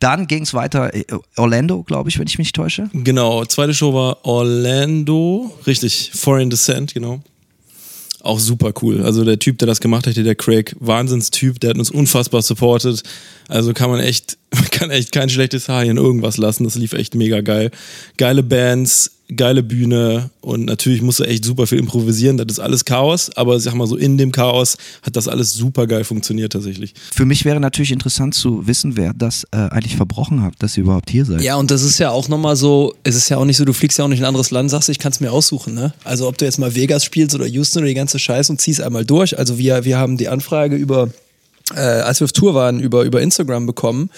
[0.00, 1.04] dann ging es weiter, äh,
[1.36, 2.90] Orlando, glaube ich, wenn ich mich nicht täusche.
[2.92, 7.20] Genau, zweite Show war Orlando, richtig, Foreign Descent, genau.
[8.22, 9.02] Auch super cool.
[9.02, 13.02] Also der Typ, der das gemacht hat, der Craig, Wahnsinnstyp, der hat uns unfassbar supportet.
[13.48, 16.62] Also kann man echt, man kann echt kein schlechtes Haar hier in irgendwas lassen.
[16.62, 17.72] Das lief echt mega geil.
[18.18, 22.36] Geile Bands, geile Bühne und natürlich musst du echt super viel improvisieren.
[22.36, 25.86] Das ist alles Chaos, aber sag mal so, in dem Chaos hat das alles super
[25.86, 26.94] geil funktioniert tatsächlich.
[27.12, 30.84] Für mich wäre natürlich interessant zu wissen, wer das äh, eigentlich verbrochen hat, dass ihr
[30.84, 31.42] überhaupt hier seid.
[31.42, 33.72] Ja, und das ist ja auch nochmal so, es ist ja auch nicht so, du
[33.72, 35.92] fliegst ja auch nicht in ein anderes Land, sagst, ich kann es mir aussuchen, ne?
[36.04, 38.80] Also ob du jetzt mal Vegas spielst oder Houston oder die ganze Scheiße und ziehst
[38.80, 39.38] einmal durch.
[39.38, 41.08] Also wir, wir haben die Anfrage über,
[41.76, 44.10] äh, als wir auf Tour waren, über, über Instagram bekommen,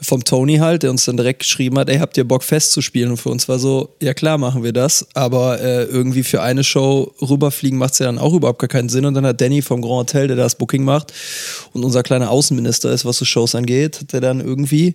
[0.00, 3.10] vom Tony halt, der uns dann direkt geschrieben hat, ey, habt ihr Bock festzuspielen?
[3.10, 6.64] Und für uns war so, ja klar machen wir das, aber äh, irgendwie für eine
[6.64, 9.04] Show rüberfliegen macht es ja dann auch überhaupt gar keinen Sinn.
[9.04, 11.12] Und dann hat Danny vom Grand Hotel, der das Booking macht
[11.72, 14.94] und unser kleiner Außenminister ist, was so Shows angeht, hat der dann irgendwie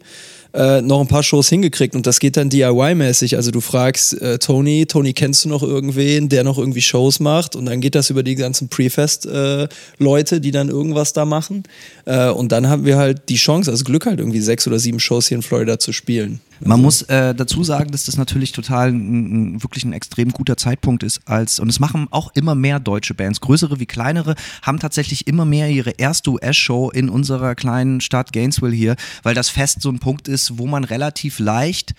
[0.54, 3.36] äh, noch ein paar Shows hingekriegt und das geht dann DIY-mäßig.
[3.36, 7.56] Also du fragst äh, Tony, Tony, kennst du noch irgendwen, der noch irgendwie Shows macht?
[7.56, 11.64] Und dann geht das über die ganzen Pre-Fest-Leute, die dann irgendwas da machen.
[12.06, 15.00] Äh, und dann haben wir halt die Chance, also Glück halt irgendwie sechs oder sieben
[15.00, 16.40] Shows hier in Florida zu spielen.
[16.66, 20.58] Man muss äh, dazu sagen, dass das natürlich total ein, ein, wirklich ein extrem guter
[20.58, 24.80] Zeitpunkt ist als und es machen auch immer mehr deutsche Bands, größere wie kleinere, haben
[24.80, 29.82] tatsächlich immer mehr ihre erste US-Show in unserer kleinen Stadt Gainesville hier, weil das Fest
[29.82, 31.94] so ein Punkt ist, wo man relativ leicht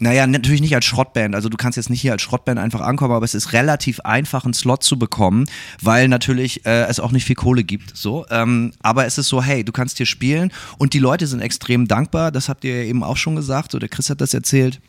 [0.00, 1.34] naja, natürlich nicht als Schrottband.
[1.34, 4.44] Also du kannst jetzt nicht hier als Schrottband einfach ankommen, aber es ist relativ einfach,
[4.44, 5.46] einen Slot zu bekommen,
[5.82, 7.96] weil natürlich äh, es auch nicht viel Kohle gibt.
[7.96, 11.40] So, ähm, aber es ist so, hey, du kannst hier spielen und die Leute sind
[11.40, 12.30] extrem dankbar.
[12.30, 13.74] Das habt ihr eben auch schon gesagt.
[13.74, 14.80] Oder Chris hat das erzählt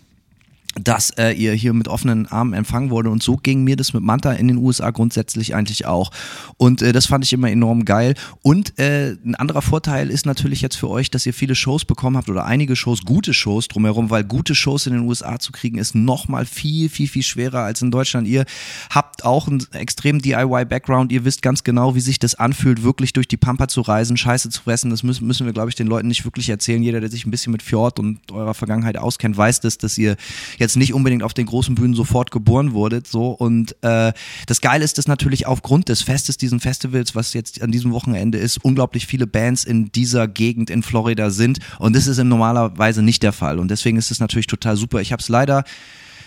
[0.76, 3.10] dass äh, ihr hier mit offenen Armen empfangen wurde.
[3.10, 6.12] Und so ging mir das mit Manta in den USA grundsätzlich eigentlich auch.
[6.58, 8.14] Und äh, das fand ich immer enorm geil.
[8.42, 12.18] Und äh, ein anderer Vorteil ist natürlich jetzt für euch, dass ihr viele Shows bekommen
[12.18, 15.78] habt oder einige Shows, gute Shows drumherum, weil gute Shows in den USA zu kriegen
[15.78, 18.28] ist nochmal viel, viel, viel schwerer als in Deutschland.
[18.28, 18.46] Ihr
[18.90, 23.28] habt auch einen extremen DIY-Background, ihr wisst ganz genau, wie sich das anfühlt, wirklich durch
[23.28, 26.08] die Pampa zu reisen, Scheiße zu fressen, das müssen, müssen wir, glaube ich, den Leuten
[26.08, 26.82] nicht wirklich erzählen.
[26.84, 30.16] Jeder, der sich ein bisschen mit Fjord und eurer Vergangenheit auskennt, weiß das, dass ihr
[30.60, 33.08] jetzt nicht unbedingt auf den großen Bühnen sofort geboren wurdet.
[33.08, 34.14] So und äh,
[34.46, 38.38] das Geile ist, dass natürlich aufgrund des Festes, diesen Festivals, was jetzt an diesem Wochenende
[38.38, 41.60] ist, unglaublich viele Bands in dieser Gegend in Florida sind.
[41.80, 43.60] Und das ist in normalerweise nicht der Fall.
[43.60, 45.02] Und deswegen ist es natürlich total super.
[45.02, 45.64] Ich habe es leider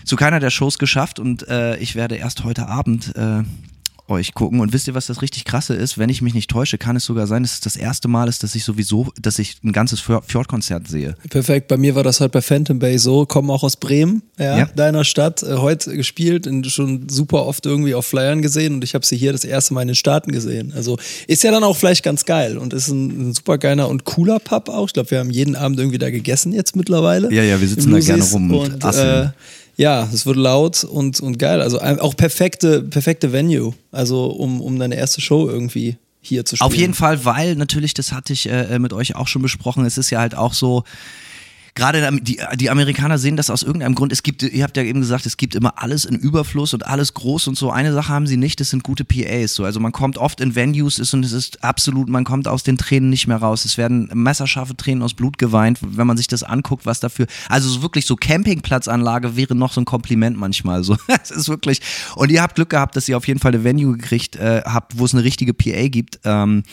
[0.05, 3.43] zu keiner der Shows geschafft und äh, ich werde erst heute Abend äh,
[4.09, 4.61] euch gucken.
[4.61, 5.97] Und wisst ihr, was das richtig krasse ist?
[5.99, 8.43] Wenn ich mich nicht täusche, kann es sogar sein, dass es das erste Mal ist,
[8.43, 11.15] dass ich sowieso, dass ich ein ganzes Fjord- Fjordkonzert sehe.
[11.31, 14.59] Perfekt, bei mir war das halt bei Phantom Bay so, kommen auch aus Bremen, ja,
[14.59, 14.67] Ja.
[14.67, 18.95] deiner Stadt, äh, heute gespielt und schon super oft irgendwie auf Flyern gesehen und ich
[18.95, 20.73] habe sie hier das erste Mal in den Staaten gesehen.
[20.75, 24.05] Also ist ja dann auch vielleicht ganz geil und ist ein, ein super geiler und
[24.05, 24.87] cooler Pub auch.
[24.89, 27.33] Ich glaube, wir haben jeden Abend irgendwie da gegessen jetzt mittlerweile.
[27.33, 29.29] Ja, ja, wir sitzen da gerne rum und und äh,
[29.77, 31.61] ja, es wird laut und, und geil.
[31.61, 33.75] Also auch perfekte, perfekte Venue.
[33.91, 36.67] Also um, um deine erste Show irgendwie hier zu spielen.
[36.67, 39.99] Auf jeden Fall, weil natürlich, das hatte ich äh, mit euch auch schon besprochen, es
[39.99, 40.85] ist ja halt auch so,
[41.75, 44.13] gerade die, die Amerikaner sehen das aus irgendeinem Grund.
[44.13, 47.15] Es gibt, ihr habt ja eben gesagt, es gibt immer alles in Überfluss und alles
[47.15, 47.71] groß und so.
[47.71, 49.55] Eine Sache haben sie nicht, das sind gute PAs.
[49.55, 49.65] So.
[49.65, 52.77] Also man kommt oft in Venues ist und es ist absolut, man kommt aus den
[52.77, 53.65] Tränen nicht mehr raus.
[53.65, 57.27] Es werden messerscharfe Tränen aus Blut geweint, wenn man sich das anguckt, was dafür.
[57.49, 60.85] Also so wirklich so Campingplatzanlage wäre noch so ein Kompliment manchmal.
[60.85, 61.81] So, es ist wirklich.
[62.17, 64.99] Und ihr habt Glück gehabt, dass ihr auf jeden Fall eine Venue gekriegt äh, habt,
[64.99, 66.21] wo es eine richtige PA gibt.
[66.25, 66.65] Ähm,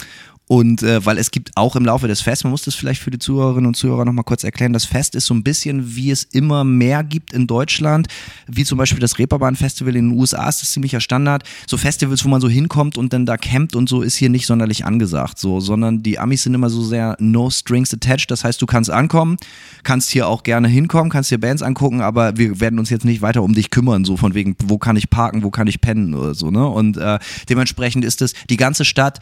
[0.52, 3.12] und äh, weil es gibt auch im Laufe des Fests, man muss das vielleicht für
[3.12, 6.24] die Zuhörerinnen und Zuhörer nochmal kurz erklären, das Fest ist so ein bisschen, wie es
[6.24, 8.08] immer mehr gibt in Deutschland,
[8.48, 11.44] wie zum Beispiel das Reeperbahn-Festival in den USA ist das ziemlicher Standard.
[11.68, 14.48] So Festivals, wo man so hinkommt und dann da campt und so, ist hier nicht
[14.48, 18.32] sonderlich angesagt, so, sondern die Amis sind immer so sehr no strings attached.
[18.32, 19.38] Das heißt, du kannst ankommen,
[19.84, 23.22] kannst hier auch gerne hinkommen, kannst dir Bands angucken, aber wir werden uns jetzt nicht
[23.22, 26.16] weiter um dich kümmern, so von wegen, wo kann ich parken, wo kann ich pennen
[26.16, 26.68] oder so, ne?
[26.68, 29.20] Und äh, dementsprechend ist es die ganze Stadt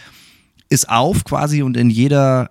[0.70, 2.49] ist auf quasi und in jeder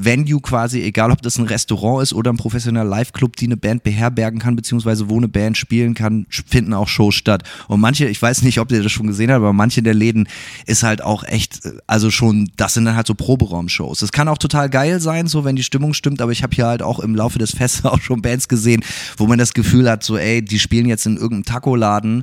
[0.00, 3.82] Venue quasi, egal ob das ein Restaurant ist oder ein professioneller Live-Club, die eine Band
[3.82, 7.42] beherbergen kann, beziehungsweise wo eine Band spielen kann, finden auch Shows statt.
[7.66, 10.28] Und manche, ich weiß nicht, ob ihr das schon gesehen habt, aber manche der Läden
[10.66, 13.98] ist halt auch echt, also schon, das sind dann halt so Proberaum-Shows.
[13.98, 16.66] Das kann auch total geil sein, so wenn die Stimmung stimmt, aber ich habe hier
[16.66, 18.84] halt auch im Laufe des Festes auch schon Bands gesehen,
[19.16, 22.22] wo man das Gefühl hat, so ey, die spielen jetzt in irgendeinem Taco-Laden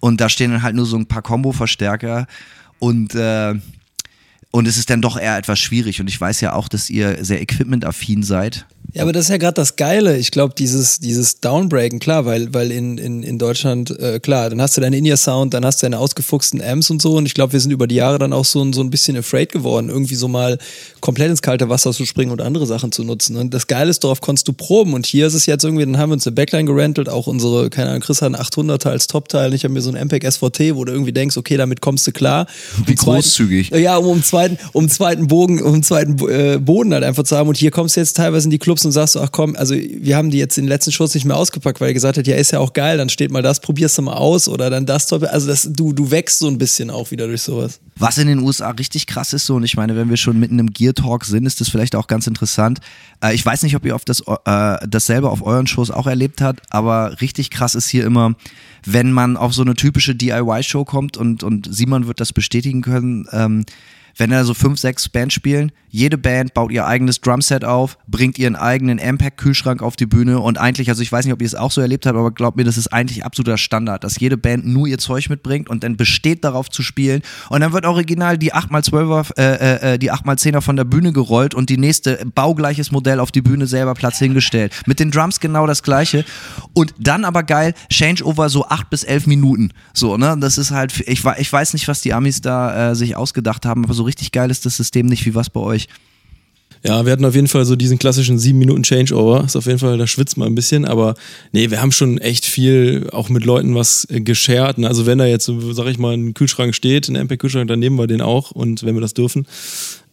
[0.00, 2.26] und da stehen dann halt nur so ein paar Combo-Verstärker
[2.80, 3.54] und äh,
[4.52, 6.00] und es ist dann doch eher etwas schwierig.
[6.00, 8.66] Und ich weiß ja auch, dass ihr sehr equipment-affin seid.
[8.94, 10.18] Ja, aber das ist ja gerade das Geile.
[10.18, 14.60] Ich glaube, dieses, dieses Downbreaken, klar, weil, weil in, in, in Deutschland, äh, klar, dann
[14.60, 17.16] hast du deinen In-Ear-Sound, dann hast du deine ausgefuchsten Amps und so.
[17.16, 19.50] Und ich glaube, wir sind über die Jahre dann auch so, so ein bisschen afraid
[19.50, 20.58] geworden, irgendwie so mal
[21.00, 23.36] komplett ins kalte Wasser zu springen und andere Sachen zu nutzen.
[23.36, 24.92] Und das Geile ist, darauf konntest du proben.
[24.92, 27.70] Und hier ist es jetzt irgendwie, dann haben wir uns eine Backline gerentelt, auch unsere,
[27.70, 29.54] keine Ahnung, Chris hat einen 800er als Top-Teil.
[29.54, 32.12] Ich habe mir so ein MPEG SVT, wo du irgendwie denkst, okay, damit kommst du
[32.12, 32.46] klar.
[32.84, 33.70] Wie großzügig.
[33.70, 37.48] Ja, um, um zweiten, um zweiten Bogen, um zweiten äh, Boden halt einfach zu haben.
[37.48, 40.16] Und hier kommst du jetzt teilweise in die Clubs und sagst, ach komm, also wir
[40.16, 42.52] haben die jetzt den letzten Shows nicht mehr ausgepackt, weil er gesagt hat, ja, ist
[42.52, 45.12] ja auch geil, dann steht mal das, probierst du mal aus oder dann das.
[45.12, 47.80] Also das, du, du wächst so ein bisschen auch wieder durch sowas.
[47.96, 50.58] Was in den USA richtig krass ist, so, und ich meine, wenn wir schon mitten
[50.58, 52.80] im Gear Talk sind, ist das vielleicht auch ganz interessant.
[53.22, 56.06] Äh, ich weiß nicht, ob ihr auf das, äh, das selber auf euren Shows auch
[56.06, 58.34] erlebt habt, aber richtig krass ist hier immer,
[58.86, 63.26] wenn man auf so eine typische DIY-Show kommt und, und Simon wird das bestätigen können,
[63.32, 63.66] ähm,
[64.16, 68.38] wenn da so fünf, sechs Bands spielen, jede Band baut ihr eigenes Drumset auf, bringt
[68.38, 71.54] ihren eigenen Ampac-Kühlschrank auf die Bühne und eigentlich, also ich weiß nicht, ob ihr es
[71.54, 74.66] auch so erlebt habt, aber glaubt mir, das ist eigentlich absoluter Standard, dass jede Band
[74.66, 78.54] nur ihr Zeug mitbringt und dann besteht darauf zu spielen und dann wird original die
[78.54, 83.30] 8x12er, äh, äh, die 8x10er von der Bühne gerollt und die nächste baugleiches Modell auf
[83.30, 84.72] die Bühne selber Platz hingestellt.
[84.86, 86.24] Mit den Drums genau das gleiche
[86.72, 89.72] und dann aber geil, Changeover so acht bis elf Minuten.
[89.92, 93.14] So, ne, das ist halt, ich, ich weiß nicht, was die Amis da äh, sich
[93.14, 95.88] ausgedacht haben, aber so richtig geil ist das System nicht, wie was bei euch.
[96.84, 99.44] Ja, wir hatten auf jeden Fall so diesen klassischen sieben Minuten Changeover.
[99.44, 101.14] Ist auf jeden Fall, da schwitzt man ein bisschen, aber
[101.52, 104.78] nee, wir haben schon echt viel auch mit Leuten was äh, geshared.
[104.78, 104.88] Ne?
[104.88, 108.08] Also wenn da jetzt, sag ich mal, ein Kühlschrank steht, ein MP-Kühlschrank, dann nehmen wir
[108.08, 109.46] den auch und wenn wir das dürfen.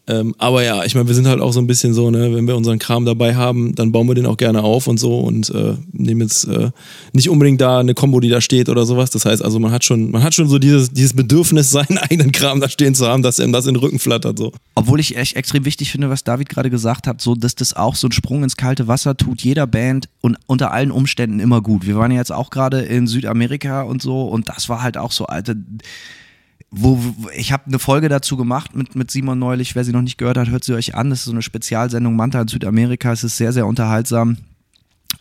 [0.09, 2.47] Ähm, aber ja, ich meine, wir sind halt auch so ein bisschen so, ne, wenn
[2.47, 5.51] wir unseren Kram dabei haben, dann bauen wir den auch gerne auf und so und
[5.51, 6.71] äh, nehmen jetzt äh,
[7.13, 9.11] nicht unbedingt da eine Combo, die da steht oder sowas.
[9.11, 12.31] Das heißt also, man hat schon, man hat schon so dieses, dieses Bedürfnis, seinen eigenen
[12.31, 14.39] Kram da stehen zu haben, dass ihm das in den Rücken flattert.
[14.39, 14.51] So.
[14.73, 17.95] Obwohl ich echt extrem wichtig finde, was David gerade gesagt hat, so dass das auch
[17.95, 21.85] so ein Sprung ins kalte Wasser tut, jeder Band und unter allen Umständen immer gut.
[21.85, 25.11] Wir waren ja jetzt auch gerade in Südamerika und so und das war halt auch
[25.11, 25.55] so, alte
[26.71, 29.75] wo, wo ich habe eine Folge dazu gemacht mit, mit Simon neulich.
[29.75, 31.09] Wer sie noch nicht gehört hat, hört sie euch an.
[31.09, 33.11] Das ist so eine Spezialsendung Manta in Südamerika.
[33.11, 34.37] Es ist sehr, sehr unterhaltsam.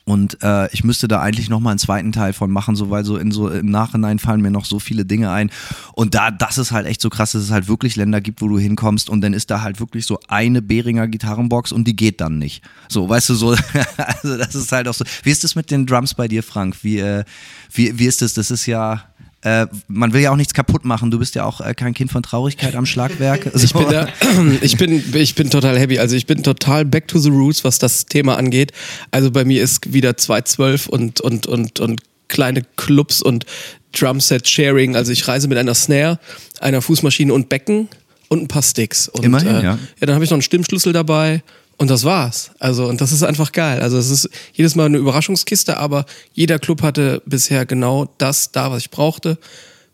[0.04, 3.04] Und äh, ich müsste da eigentlich noch mal einen zweiten Teil von machen, so weil
[3.04, 5.50] so in so im Nachhinein fallen mir noch so viele Dinge ein.
[5.92, 8.48] Und da, das ist halt echt so krass, dass es halt wirklich Länder gibt, wo
[8.48, 12.22] du hinkommst und dann ist da halt wirklich so eine Behringer Gitarrenbox und die geht
[12.22, 12.62] dann nicht.
[12.88, 13.48] So, weißt du, so,
[13.96, 15.04] also das ist halt auch so.
[15.24, 16.76] Wie ist das mit den Drums bei dir, Frank?
[16.82, 17.24] Wie, äh,
[17.72, 18.32] wie, wie ist das?
[18.32, 19.04] Das ist ja,
[19.42, 21.10] äh, man will ja auch nichts kaputt machen.
[21.10, 23.50] Du bist ja auch äh, kein Kind von Traurigkeit am Schlagwerk.
[23.54, 23.58] So.
[23.68, 24.08] Ich, bin da,
[24.62, 25.98] ich, bin, ich bin total happy.
[25.98, 28.72] Also ich bin total back to the roots, was das Thema angeht.
[29.10, 33.46] Also bei mir ist wieder 212 und, und, und, und kleine Clubs und
[33.92, 34.96] Drumset-Sharing.
[34.96, 36.18] Also ich reise mit einer Snare,
[36.60, 37.88] einer Fußmaschine und Becken
[38.28, 39.08] und ein paar Sticks.
[39.08, 39.78] Und, Immerhin, äh, ja.
[40.00, 41.42] Ja, dann habe ich noch einen Stimmschlüssel dabei
[41.78, 42.50] und das war's.
[42.58, 43.80] Also, und das ist einfach geil.
[43.80, 46.04] Also, es ist jedes Mal eine Überraschungskiste, aber
[46.34, 49.38] jeder Club hatte bisher genau das da, was ich brauchte,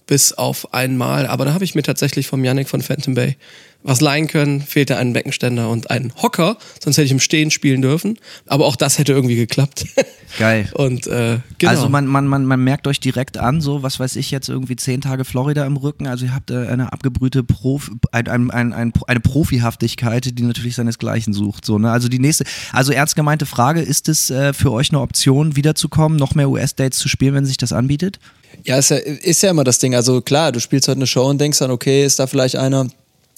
[0.06, 1.26] bis auf einmal.
[1.26, 3.36] Aber da habe ich mir tatsächlich vom Yannick von Phantom Bay
[3.84, 7.82] was leihen können, fehlte ein Beckenständer und ein Hocker, sonst hätte ich im Stehen spielen
[7.82, 8.18] dürfen.
[8.46, 9.84] Aber auch das hätte irgendwie geklappt.
[10.38, 10.70] Geil.
[10.72, 11.70] Und äh, genau.
[11.70, 14.74] Also man, man, man, man merkt euch direkt an, so was weiß ich jetzt irgendwie
[14.74, 16.06] zehn Tage Florida im Rücken.
[16.06, 20.76] Also ihr habt äh, eine abgebrühte Prof, ein, ein, ein, ein, eine Profihaftigkeit, die natürlich
[20.76, 21.66] seinesgleichen sucht.
[21.66, 21.92] So, ne?
[21.92, 26.18] Also die nächste, also ernst gemeinte Frage, ist es äh, für euch eine Option, wiederzukommen,
[26.18, 28.18] noch mehr US-Dates zu spielen, wenn sich das anbietet?
[28.64, 29.94] Ja, ist ja, ist ja immer das Ding.
[29.94, 32.88] Also klar, du spielst heute eine Show und denkst dann, okay, ist da vielleicht einer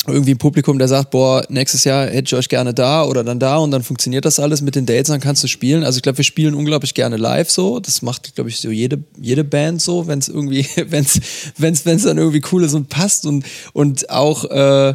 [0.06, 3.40] irgendwie ein Publikum, der sagt, boah, nächstes Jahr hätte ich euch gerne da oder dann
[3.40, 5.84] da und dann funktioniert das alles mit den Dates, dann kannst du spielen.
[5.84, 7.80] Also ich glaube, wir spielen unglaublich gerne live so.
[7.80, 11.20] Das macht, glaube ich, so jede, jede Band so, wenn es irgendwie, wenn es
[11.56, 14.94] wenn's, wenn's dann irgendwie cool ist und passt und, und auch äh,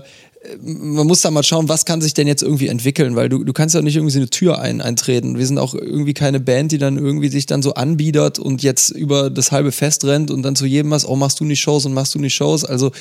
[0.59, 3.53] man muss da mal schauen, was kann sich denn jetzt irgendwie entwickeln, weil du, du
[3.53, 5.37] kannst ja nicht irgendwie so eine Tür ein, eintreten.
[5.37, 8.89] Wir sind auch irgendwie keine Band, die dann irgendwie sich dann so anbiedert und jetzt
[8.89, 11.85] über das halbe Fest rennt und dann zu jedem was, oh, machst du nicht Shows
[11.85, 12.65] und machst du nicht Shows.
[12.65, 12.91] Also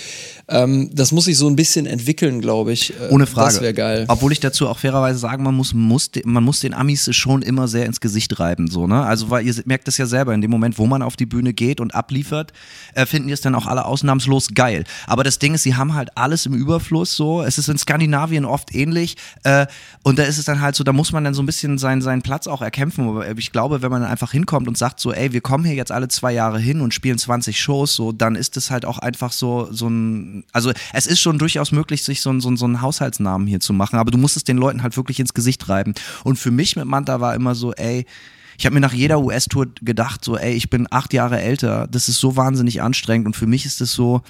[0.49, 2.91] ähm, das muss sich so ein bisschen entwickeln, glaube ich.
[2.91, 3.55] Äh, Ohne Frage.
[3.55, 4.05] Das wäre geil.
[4.09, 7.69] Obwohl ich dazu auch fairerweise sagen, man muss, muss, man muss den Amis schon immer
[7.69, 9.03] sehr ins Gesicht reiben, so, ne?
[9.03, 11.55] Also, weil ihr merkt das ja selber, in dem Moment, wo man auf die Bühne
[11.55, 12.53] geht und abliefert,
[12.95, 14.85] äh, finden die es dann auch alle ausnahmslos geil.
[15.07, 18.45] Aber das Ding ist, sie haben halt alles im Überfluss so Es ist in Skandinavien
[18.45, 19.17] oft ähnlich.
[19.45, 19.67] Äh,
[20.03, 22.03] und da ist es dann halt so, da muss man dann so ein bisschen seinen,
[22.03, 23.09] seinen Platz auch erkämpfen.
[23.09, 25.75] Aber ich glaube, wenn man dann einfach hinkommt und sagt so, ey, wir kommen hier
[25.75, 28.99] jetzt alle zwei Jahre hin und spielen 20 Shows, so, dann ist es halt auch
[28.99, 32.81] einfach so, so ein, also es ist schon durchaus möglich, sich so, so, so einen
[32.81, 35.95] Haushaltsnamen hier zu machen, aber du musst es den Leuten halt wirklich ins Gesicht reiben.
[36.25, 38.07] Und für mich mit Manta war immer so, ey,
[38.59, 42.09] ich habe mir nach jeder US-Tour gedacht, so, ey, ich bin acht Jahre älter, das
[42.11, 44.23] ist so wahnsinnig anstrengend und für mich ist es so,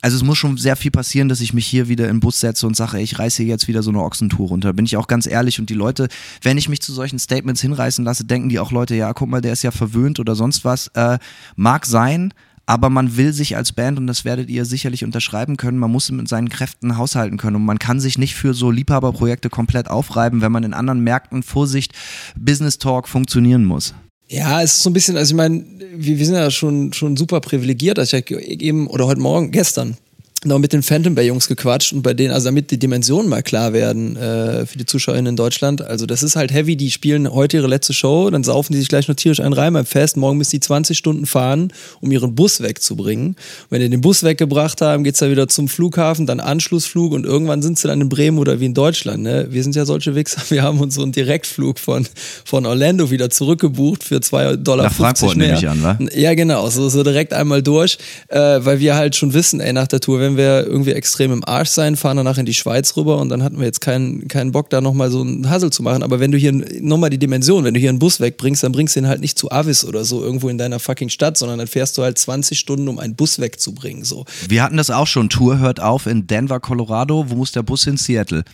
[0.00, 2.66] also es muss schon sehr viel passieren, dass ich mich hier wieder den Bus setze
[2.66, 4.72] und sage, ich reiße hier jetzt wieder so eine Ochsentour runter.
[4.72, 6.08] Bin ich auch ganz ehrlich und die Leute,
[6.42, 9.40] wenn ich mich zu solchen Statements hinreißen lasse, denken die auch Leute, ja, guck mal,
[9.40, 10.88] der ist ja verwöhnt oder sonst was.
[10.88, 11.18] Äh,
[11.56, 12.32] mag sein,
[12.66, 16.10] aber man will sich als Band, und das werdet ihr sicherlich unterschreiben können, man muss
[16.10, 20.42] mit seinen Kräften haushalten können und man kann sich nicht für so Liebhaberprojekte komplett aufreiben,
[20.42, 21.94] wenn man in anderen Märkten, Vorsicht,
[22.36, 23.94] Business Talk funktionieren muss.
[24.28, 25.64] Ja, es ist so ein bisschen, also ich meine,
[25.94, 27.98] wir, wir sind ja schon, schon super privilegiert.
[27.98, 29.96] Also ich eben, oder heute Morgen, gestern,
[30.44, 33.42] noch mit den Phantom Bay Jungs gequatscht und bei denen, also damit die Dimensionen mal
[33.42, 35.82] klar werden äh, für die ZuschauerInnen in Deutschland.
[35.82, 38.88] Also das ist halt heavy, die spielen heute ihre letzte Show, dann saufen die sich
[38.88, 40.16] gleich noch tierisch einen rein beim Fest.
[40.16, 43.28] Morgen müssen die 20 Stunden fahren, um ihren Bus wegzubringen.
[43.28, 43.36] Und
[43.70, 47.60] wenn die den Bus weggebracht haben, geht's dann wieder zum Flughafen, dann Anschlussflug und irgendwann
[47.60, 49.24] sind sie dann in Bremen oder wie in Deutschland.
[49.24, 49.48] Ne?
[49.50, 52.06] Wir sind ja solche Wichser, wir haben uns so einen Direktflug von,
[52.44, 54.84] von Orlando wieder zurückgebucht für 2,50 Dollar.
[54.84, 55.48] Nach Frankfurt mehr.
[55.48, 55.98] nehme ich an, wa?
[56.14, 59.88] Ja, genau, so, so direkt einmal durch, äh, weil wir halt schon wissen, ey, nach
[59.88, 63.18] der Tour, wenn wir irgendwie extrem im Arsch sein, fahren danach in die Schweiz rüber
[63.18, 66.02] und dann hatten wir jetzt keinen, keinen Bock, da nochmal so einen Hassel zu machen.
[66.02, 68.94] Aber wenn du hier nochmal die Dimension, wenn du hier einen Bus wegbringst, dann bringst
[68.94, 71.66] du ihn halt nicht zu Avis oder so irgendwo in deiner fucking Stadt, sondern dann
[71.66, 74.04] fährst du halt 20 Stunden, um einen Bus wegzubringen.
[74.04, 74.24] So.
[74.48, 75.28] Wir hatten das auch schon.
[75.28, 77.24] Tour hört auf in Denver, Colorado.
[77.28, 77.96] Wo muss der Bus hin?
[77.96, 78.44] Seattle.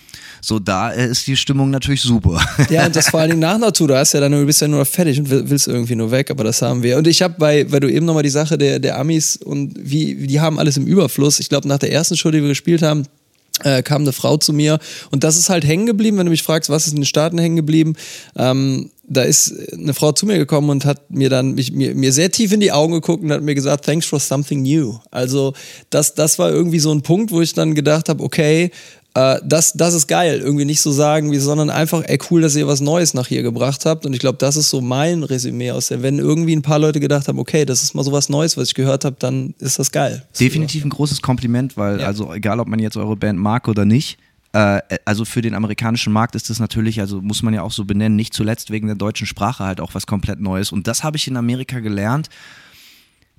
[0.41, 2.41] So, da äh, ist die Stimmung natürlich super.
[2.71, 4.61] Ja, und das vor allen Dingen nach einer Tour, da hast ja dann, du bist
[4.61, 6.97] ja nur fertig und willst irgendwie nur weg, aber das haben wir.
[6.97, 10.27] Und ich habe bei, weil du eben nochmal die Sache der, der Amis und wie,
[10.27, 11.41] die haben alles im Überfluss.
[11.41, 13.07] Ich glaube, nach der ersten Show, die wir gespielt haben,
[13.63, 14.79] äh, kam eine Frau zu mir
[15.11, 17.39] und das ist halt hängen geblieben, wenn du mich fragst, was ist in den Staaten
[17.39, 17.95] hängen geblieben.
[18.37, 22.13] Ähm, da ist eine Frau zu mir gekommen und hat mir dann mich, mir, mir
[22.13, 24.99] sehr tief in die Augen geguckt und hat mir gesagt, thanks for something new.
[25.11, 25.53] Also
[25.91, 28.71] das, das war irgendwie so ein Punkt, wo ich dann gedacht habe, okay,
[29.15, 30.41] äh, das, das ist geil.
[30.41, 33.43] Irgendwie nicht so sagen, wie, sondern einfach, ey, cool, dass ihr was Neues nach hier
[33.43, 34.05] gebracht habt.
[34.07, 37.01] Und ich glaube, das ist so mein Resümee aus der, wenn irgendwie ein paar Leute
[37.01, 39.79] gedacht haben, okay, das ist mal so was Neues, was ich gehört habe, dann ist
[39.79, 40.25] das geil.
[40.39, 42.07] Definitiv ein großes Kompliment, weil, Ja.
[42.07, 44.19] also egal, ob man jetzt eure Band mag oder nicht,
[44.53, 47.85] äh, also für den amerikanischen Markt ist das natürlich, also muss man ja auch so
[47.85, 50.73] benennen, nicht zuletzt wegen der deutschen Sprache halt auch was komplett Neues.
[50.73, 52.29] Und das habe ich in Amerika gelernt,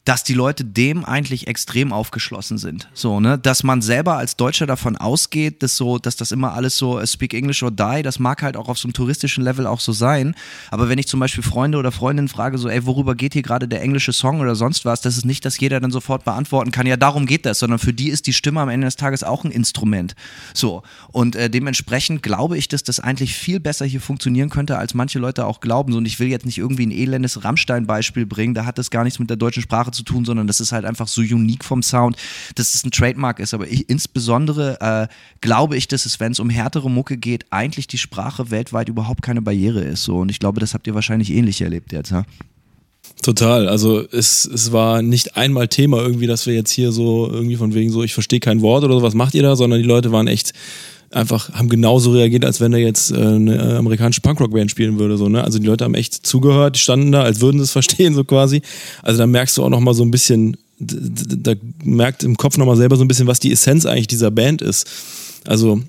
[0.05, 2.87] dass die Leute dem eigentlich extrem aufgeschlossen sind.
[2.93, 3.39] So, ne?
[3.39, 7.07] Dass man selber als Deutscher davon ausgeht, dass so, dass das immer alles so äh,
[7.07, 9.91] speak English or die, das mag halt auch auf so einem touristischen Level auch so
[9.91, 10.35] sein.
[10.69, 13.67] Aber wenn ich zum Beispiel Freunde oder Freundinnen frage, so, ey, worüber geht hier gerade
[13.67, 16.85] der englische Song oder sonst was, das ist nicht, dass jeder dann sofort beantworten kann,
[16.85, 19.43] ja, darum geht das, sondern für die ist die Stimme am Ende des Tages auch
[19.43, 20.13] ein Instrument.
[20.53, 20.83] So.
[21.11, 25.17] Und äh, dementsprechend glaube ich, dass das eigentlich viel besser hier funktionieren könnte, als manche
[25.17, 25.91] Leute auch glauben.
[25.91, 29.03] So, und ich will jetzt nicht irgendwie ein elendes Rammstein-Beispiel bringen, da hat das gar
[29.03, 31.81] nichts mit der deutschen Sprache zu tun, sondern das ist halt einfach so unique vom
[31.81, 32.17] Sound,
[32.55, 33.53] dass es ein Trademark ist.
[33.53, 37.87] Aber ich, insbesondere äh, glaube ich, dass es, wenn es um härtere Mucke geht, eigentlich
[37.87, 40.03] die Sprache weltweit überhaupt keine Barriere ist.
[40.03, 40.17] So.
[40.17, 42.11] Und ich glaube, das habt ihr wahrscheinlich ähnlich erlebt jetzt.
[42.11, 42.25] Ja?
[43.21, 43.67] Total.
[43.67, 47.73] Also es, es war nicht einmal Thema irgendwie, dass wir jetzt hier so irgendwie von
[47.73, 50.11] wegen so, ich verstehe kein Wort oder so, was macht ihr da, sondern die Leute
[50.11, 50.53] waren echt
[51.15, 55.17] einfach, haben genauso reagiert, als wenn er jetzt äh, eine amerikanische Punkrock-Band spielen würde.
[55.17, 55.43] So, ne?
[55.43, 58.23] Also die Leute haben echt zugehört, die standen da, als würden sie es verstehen, so
[58.23, 58.61] quasi.
[59.01, 61.53] Also da merkst du auch nochmal so ein bisschen, da
[61.83, 64.87] merkt im Kopf nochmal selber so ein bisschen, was die Essenz eigentlich dieser Band ist.
[65.45, 65.81] Also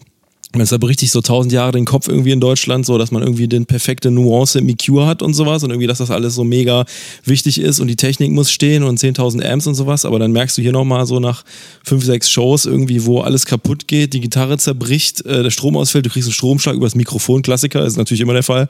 [0.73, 3.67] aber richtig so tausend Jahre den Kopf irgendwie in Deutschland, so dass man irgendwie den
[3.67, 6.85] perfekte Nuance im EQ hat und sowas und irgendwie, dass das alles so mega
[7.25, 10.57] wichtig ist und die Technik muss stehen und 10.000 Amps und sowas, aber dann merkst
[10.59, 11.45] du hier nochmal so nach
[11.85, 16.07] fünf, sechs Shows irgendwie, wo alles kaputt geht, die Gitarre zerbricht, äh, der Strom ausfällt,
[16.07, 18.69] du kriegst einen Stromschlag über das Mikrofon, Klassiker, ist natürlich immer der Fall.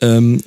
[0.00, 0.42] Ähm,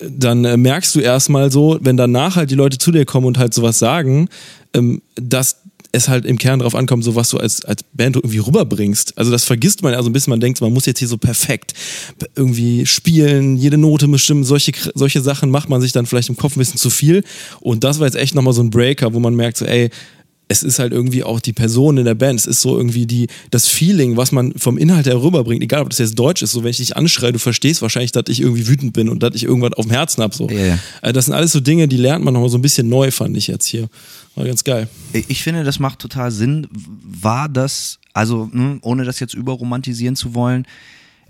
[0.00, 3.38] dann äh, merkst du erstmal so, wenn danach halt die Leute zu dir kommen und
[3.38, 4.28] halt sowas sagen,
[4.74, 5.56] ähm, dass
[5.92, 9.18] es halt im Kern darauf ankommt, so was du als, als Band irgendwie rüberbringst.
[9.18, 11.18] Also das vergisst man ja so ein bisschen, man denkt, man muss jetzt hier so
[11.18, 11.74] perfekt
[12.36, 16.56] irgendwie spielen, jede Note bestimmen, solche, solche Sachen macht man sich dann vielleicht im Kopf
[16.56, 17.24] ein bisschen zu viel.
[17.60, 19.90] Und das war jetzt echt nochmal so ein Breaker, wo man merkt, so ey,
[20.50, 22.40] es ist halt irgendwie auch die Person in der Band.
[22.40, 25.90] Es ist so irgendwie die, das Feeling, was man vom Inhalt her rüberbringt, egal ob
[25.90, 28.66] das jetzt Deutsch ist, so wenn ich dich anschreie, du verstehst wahrscheinlich, dass ich irgendwie
[28.66, 30.34] wütend bin und dass ich irgendwas auf dem Herzen hab.
[30.34, 30.48] So.
[30.48, 30.78] Ja, ja.
[31.02, 33.36] Also Das sind alles so Dinge, die lernt man nochmal so ein bisschen neu, fand
[33.36, 33.88] ich jetzt hier.
[34.34, 34.88] War ganz geil.
[35.12, 36.68] Ich finde, das macht total Sinn.
[36.70, 40.66] War das, also hm, ohne das jetzt überromantisieren zu wollen,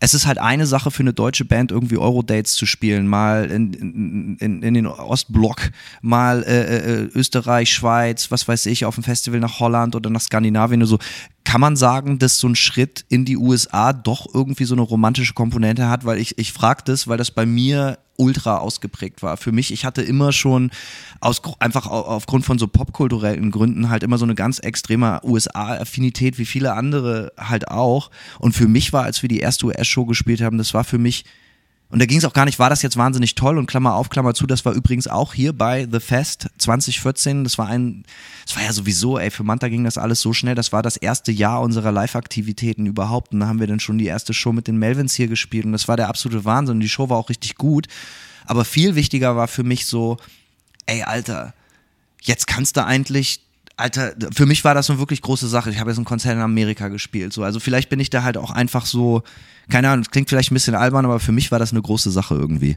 [0.03, 4.38] es ist halt eine Sache für eine deutsche Band, irgendwie Eurodates zu spielen, mal in,
[4.40, 5.70] in, in den Ostblock,
[6.01, 10.22] mal äh, äh, Österreich, Schweiz, was weiß ich, auf dem Festival nach Holland oder nach
[10.22, 10.98] Skandinavien oder so.
[11.44, 15.34] kann man sagen, dass so ein Schritt in die USA doch irgendwie so eine romantische
[15.34, 19.36] Komponente hat, weil ich, ich frage das, weil das bei mir ultra ausgeprägt war.
[19.36, 20.70] Für mich, ich hatte immer schon
[21.20, 26.44] aus, einfach aufgrund von so popkulturellen Gründen halt immer so eine ganz extreme USA-Affinität, wie
[26.44, 28.10] viele andere halt auch.
[28.38, 31.24] Und für mich war, als wir die erste US-Show gespielt haben, das war für mich
[31.91, 34.11] und da ging es auch gar nicht, war das jetzt wahnsinnig toll und Klammer auf,
[34.11, 37.43] Klammer zu, das war übrigens auch hier bei The Fest 2014.
[37.43, 38.05] Das war ein,
[38.47, 40.55] das war ja sowieso, ey, für Manta ging das alles so schnell.
[40.55, 43.32] Das war das erste Jahr unserer Live-Aktivitäten überhaupt.
[43.32, 45.72] Und da haben wir dann schon die erste Show mit den Melvins hier gespielt und
[45.72, 46.76] das war der absolute Wahnsinn.
[46.76, 47.88] Und die Show war auch richtig gut.
[48.47, 50.16] Aber viel wichtiger war für mich so,
[50.86, 51.55] ey, Alter,
[52.22, 53.41] jetzt kannst du eigentlich
[53.80, 55.70] Alter, für mich war das eine wirklich große Sache.
[55.70, 57.32] Ich habe jetzt ein Konzert in Amerika gespielt.
[57.32, 57.42] So.
[57.42, 59.22] Also vielleicht bin ich da halt auch einfach so,
[59.68, 62.34] keine Ahnung, klingt vielleicht ein bisschen albern, aber für mich war das eine große Sache
[62.34, 62.76] irgendwie.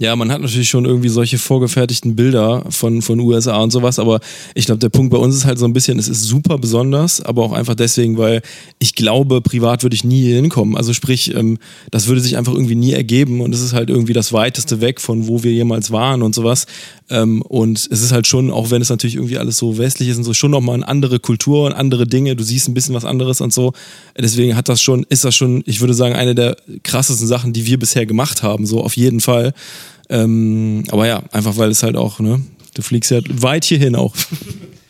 [0.00, 4.20] Ja, man hat natürlich schon irgendwie solche vorgefertigten Bilder von, von USA und sowas, aber
[4.54, 7.20] ich glaube, der Punkt bei uns ist halt so ein bisschen, es ist super besonders,
[7.20, 8.42] aber auch einfach deswegen, weil
[8.78, 10.76] ich glaube, privat würde ich nie hier hinkommen.
[10.76, 11.58] Also sprich, ähm,
[11.90, 15.00] das würde sich einfach irgendwie nie ergeben und es ist halt irgendwie das weiteste weg
[15.00, 16.66] von wo wir jemals waren und sowas.
[17.10, 20.18] Ähm, und es ist halt schon, auch wenn es natürlich irgendwie alles so westlich ist
[20.18, 22.36] und so, schon nochmal eine andere Kultur und andere Dinge.
[22.36, 23.72] Du siehst ein bisschen was anderes und so.
[24.16, 27.66] Deswegen hat das schon, ist das schon, ich würde sagen, eine der krassesten Sachen, die
[27.66, 29.54] wir bisher gemacht haben, so auf jeden Fall.
[30.08, 32.40] Ähm, aber ja, einfach weil es halt auch, ne,
[32.74, 34.14] du fliegst ja weit hierhin auch.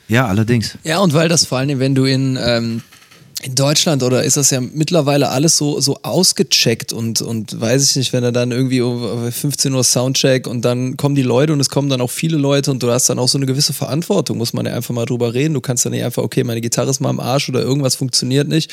[0.08, 0.78] Ja, allerdings.
[0.84, 2.82] Ja, und weil das vor allem, wenn du in, ähm,
[3.44, 7.94] in Deutschland oder ist das ja mittlerweile alles so, so ausgecheckt und, und weiß ich
[7.94, 11.60] nicht, wenn er dann irgendwie um 15 Uhr Soundcheck und dann kommen die Leute und
[11.60, 14.38] es kommen dann auch viele Leute und du hast dann auch so eine gewisse Verantwortung,
[14.38, 15.54] muss man ja einfach mal drüber reden.
[15.54, 18.48] Du kannst dann nicht einfach, okay, meine Gitarre ist mal am Arsch oder irgendwas funktioniert
[18.48, 18.72] nicht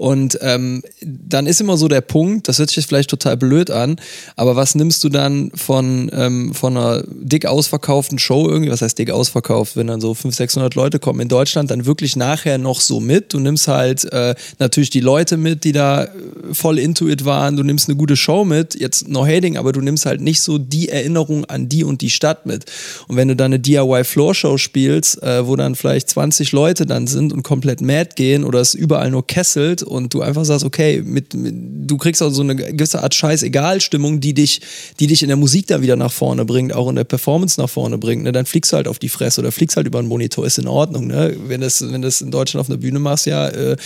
[0.00, 3.96] und ähm, dann ist immer so der Punkt, das hört sich vielleicht total blöd an,
[4.34, 8.98] aber was nimmst du dann von, ähm, von einer dick ausverkauften Show irgendwie, was heißt
[8.98, 12.80] dick ausverkauft, wenn dann so 500, 600 Leute kommen in Deutschland, dann wirklich nachher noch
[12.80, 13.34] so mit.
[13.34, 16.08] Du nimmst halt äh, natürlich die Leute mit, die da äh,
[16.52, 19.80] voll into it waren, du nimmst eine gute Show mit, jetzt no hating, aber du
[19.80, 22.64] nimmst halt nicht so die Erinnerung an die und die Stadt mit.
[23.08, 26.86] Und wenn du dann eine DIY Floor Show spielst, äh, wo dann vielleicht 20 Leute
[26.86, 30.64] dann sind und komplett mad gehen oder es überall nur kesselt und du einfach sagst,
[30.64, 34.60] okay, mit, mit du kriegst auch so eine gewisse Art Scheiß-Egal-Stimmung, die dich,
[34.98, 37.68] die dich in der Musik da wieder nach vorne bringt, auch in der Performance nach
[37.68, 38.32] vorne bringt, ne?
[38.32, 40.68] dann fliegst du halt auf die Fresse oder fliegst halt über einen Monitor, ist in
[40.68, 41.36] Ordnung, ne?
[41.46, 43.76] Wenn das, wenn das in Deutschland auf einer Bühne machst, ja, äh,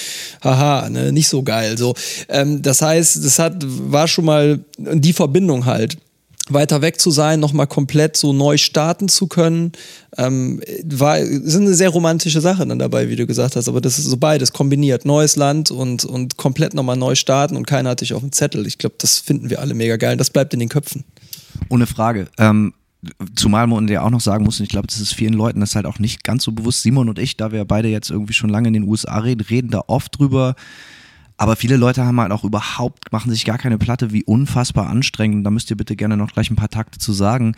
[0.42, 1.12] haha, ne?
[1.12, 1.78] nicht so geil.
[1.78, 1.94] So,
[2.28, 5.96] ähm, das heißt, das hat, war schon mal die Verbindung halt
[6.50, 9.72] weiter weg zu sein, nochmal komplett so neu starten zu können,
[10.18, 13.68] ähm, war, ist eine sehr romantische Sache dann dabei, wie du gesagt hast.
[13.68, 15.04] Aber das ist so beides kombiniert.
[15.06, 18.66] Neues Land und, und komplett nochmal neu starten und keiner hat dich auf dem Zettel.
[18.66, 20.16] Ich glaube, das finden wir alle mega geil.
[20.16, 21.04] Das bleibt in den Köpfen.
[21.70, 22.28] Ohne Frage.
[22.38, 22.74] Ähm,
[23.34, 25.74] zumal man ja auch noch sagen muss, und ich glaube, das ist vielen Leuten das
[25.74, 26.82] halt auch nicht ganz so bewusst.
[26.82, 29.70] Simon und ich, da wir beide jetzt irgendwie schon lange in den USA reden, reden
[29.70, 30.54] da oft drüber,
[31.36, 35.44] aber viele Leute haben halt auch überhaupt, machen sich gar keine Platte, wie unfassbar anstrengend,
[35.44, 37.56] da müsst ihr bitte gerne noch gleich ein paar Takte zu sagen,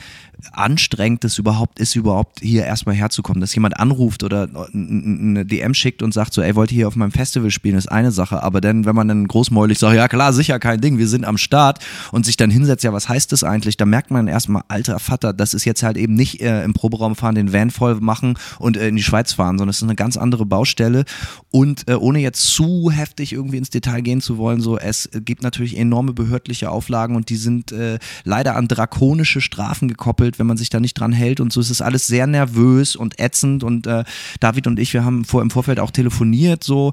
[0.52, 3.40] anstrengend es überhaupt ist, überhaupt hier erstmal herzukommen.
[3.40, 6.96] Dass jemand anruft oder eine DM schickt und sagt so, ey, wollt ihr hier auf
[6.96, 8.42] meinem Festival spielen, ist eine Sache.
[8.42, 11.36] Aber dann, wenn man dann großmäulig sagt, ja klar, sicher, kein Ding, wir sind am
[11.36, 13.76] Start und sich dann hinsetzt, ja, was heißt das eigentlich?
[13.76, 17.14] Da merkt man erstmal, alter Vater, das ist jetzt halt eben nicht äh, im Proberaum
[17.14, 19.96] fahren, den Van voll machen und äh, in die Schweiz fahren, sondern es ist eine
[19.96, 21.04] ganz andere Baustelle.
[21.50, 25.42] Und äh, ohne jetzt zu heftig irgendwie ins Detail gehen zu wollen, so es gibt
[25.42, 30.56] natürlich enorme behördliche Auflagen und die sind äh, leider an drakonische Strafen gekoppelt, wenn man
[30.56, 33.86] sich da nicht dran hält und so ist es alles sehr nervös und ätzend und
[33.86, 34.04] äh,
[34.40, 36.92] David und ich, wir haben vor im Vorfeld auch telefoniert so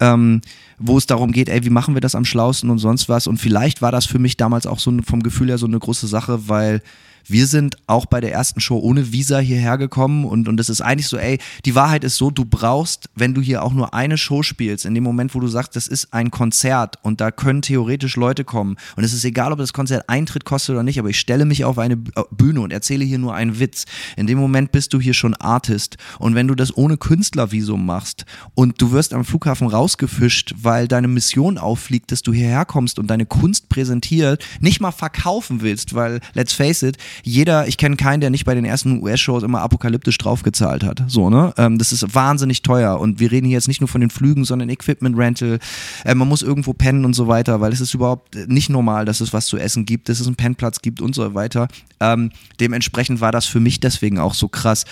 [0.00, 0.40] ähm,
[0.78, 3.26] wo es darum geht, ey, wie machen wir das am schlausten und sonst was.
[3.26, 6.06] Und vielleicht war das für mich damals auch so vom Gefühl her so eine große
[6.06, 6.82] Sache, weil
[7.28, 10.80] wir sind auch bei der ersten Show ohne Visa hierher gekommen und, und es ist
[10.80, 14.18] eigentlich so, ey, die Wahrheit ist so, du brauchst, wenn du hier auch nur eine
[14.18, 17.62] Show spielst, in dem Moment, wo du sagst, das ist ein Konzert und da können
[17.62, 21.10] theoretisch Leute kommen und es ist egal, ob das Konzert Eintritt kostet oder nicht, aber
[21.10, 23.84] ich stelle mich auf eine äh, Bühne und erzähle hier nur einen Witz.
[24.16, 28.24] In dem Moment bist du hier schon Artist und wenn du das ohne Künstlervisum machst
[28.54, 33.08] und du wirst am Flughafen rausgefischt, weil deine Mission auffliegt, dass du hierher kommst und
[33.08, 38.20] deine Kunst präsentiert, nicht mal verkaufen willst, weil, let's face it, jeder, ich kenne keinen,
[38.20, 41.02] der nicht bei den ersten US-Shows immer apokalyptisch draufgezahlt hat.
[41.08, 41.52] So, ne?
[41.56, 42.98] Ähm, das ist wahnsinnig teuer.
[43.00, 45.58] Und wir reden hier jetzt nicht nur von den Flügen, sondern Equipment Rental.
[46.04, 49.20] Äh, man muss irgendwo pennen und so weiter, weil es ist überhaupt nicht normal, dass
[49.20, 51.68] es was zu essen gibt, dass es einen Pennplatz gibt und so weiter.
[52.00, 54.84] Ähm, dementsprechend war das für mich deswegen auch so krass,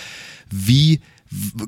[0.49, 1.01] wie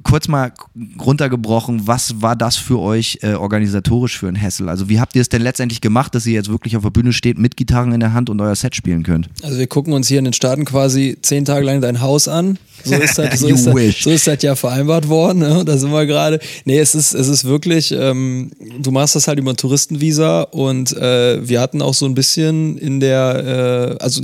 [0.04, 0.54] kurz mal
[1.00, 4.70] runtergebrochen, was war das für euch äh, organisatorisch für ein Hessel?
[4.70, 7.14] Also wie habt ihr es denn letztendlich gemacht, dass ihr jetzt wirklich auf der Bühne
[7.14, 9.30] steht mit Gitarren in der Hand und euer Set spielen könnt?
[9.44, 12.58] Also wir gucken uns hier in den Staaten quasi zehn Tage lang dein Haus an.
[12.84, 15.40] So ist das, so ist das, so ist das ja vereinbart worden.
[15.40, 15.64] Ne?
[15.66, 16.40] Da sind wir gerade.
[16.66, 20.96] Nee, es ist, es ist wirklich, ähm, du machst das halt über ein Touristenvisa und
[20.96, 24.22] äh, wir hatten auch so ein bisschen in der, äh, also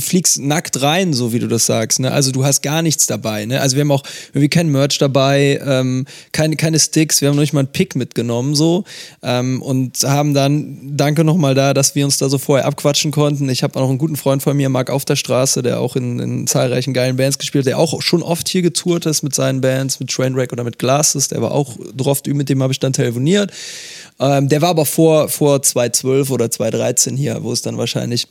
[0.00, 2.00] fliegst nackt rein, so wie du das sagst.
[2.00, 2.10] Ne?
[2.10, 3.46] Also du hast gar nichts dabei.
[3.46, 3.60] Ne?
[3.60, 4.02] Also wir haben auch
[4.34, 7.96] irgendwie kein Merch dabei, ähm, keine, keine Sticks, wir haben noch nicht mal einen Pick
[7.96, 8.84] mitgenommen so
[9.22, 13.48] ähm, und haben dann, danke nochmal da, dass wir uns da so vorher abquatschen konnten.
[13.48, 15.96] Ich habe auch noch einen guten Freund von mir, Marc Auf der Straße, der auch
[15.96, 19.34] in, in zahlreichen geilen Bands gespielt hat, der auch schon oft hier getourt ist mit
[19.34, 22.80] seinen Bands, mit Trainwreck oder mit Glasses, der war auch drauf, mit dem habe ich
[22.80, 23.52] dann telefoniert.
[24.18, 28.28] Ähm, der war aber vor, vor 2012 oder 2013 hier, wo es dann wahrscheinlich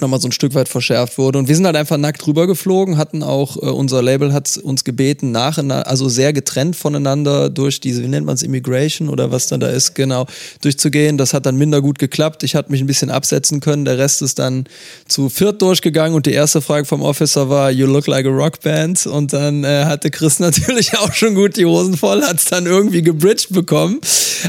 [0.00, 1.38] nochmal so ein Stück weit verschärft wurde.
[1.38, 5.32] Und wir sind halt einfach nackt rübergeflogen, hatten auch, äh, unser Label hat uns gebeten,
[5.32, 9.60] nacheinander, also sehr getrennt voneinander durch diese, wie nennt man es, Immigration oder was dann
[9.60, 10.26] da ist, genau,
[10.60, 11.18] durchzugehen.
[11.18, 12.42] Das hat dann minder gut geklappt.
[12.42, 13.84] Ich hatte mich ein bisschen absetzen können.
[13.84, 14.64] Der Rest ist dann
[15.06, 18.60] zu viert durchgegangen und die erste Frage vom Officer war, you look like a rock
[18.60, 19.06] band.
[19.06, 22.66] Und dann äh, hatte Chris natürlich auch schon gut die Hosen voll, hat es dann
[22.66, 24.00] irgendwie gebridged bekommen.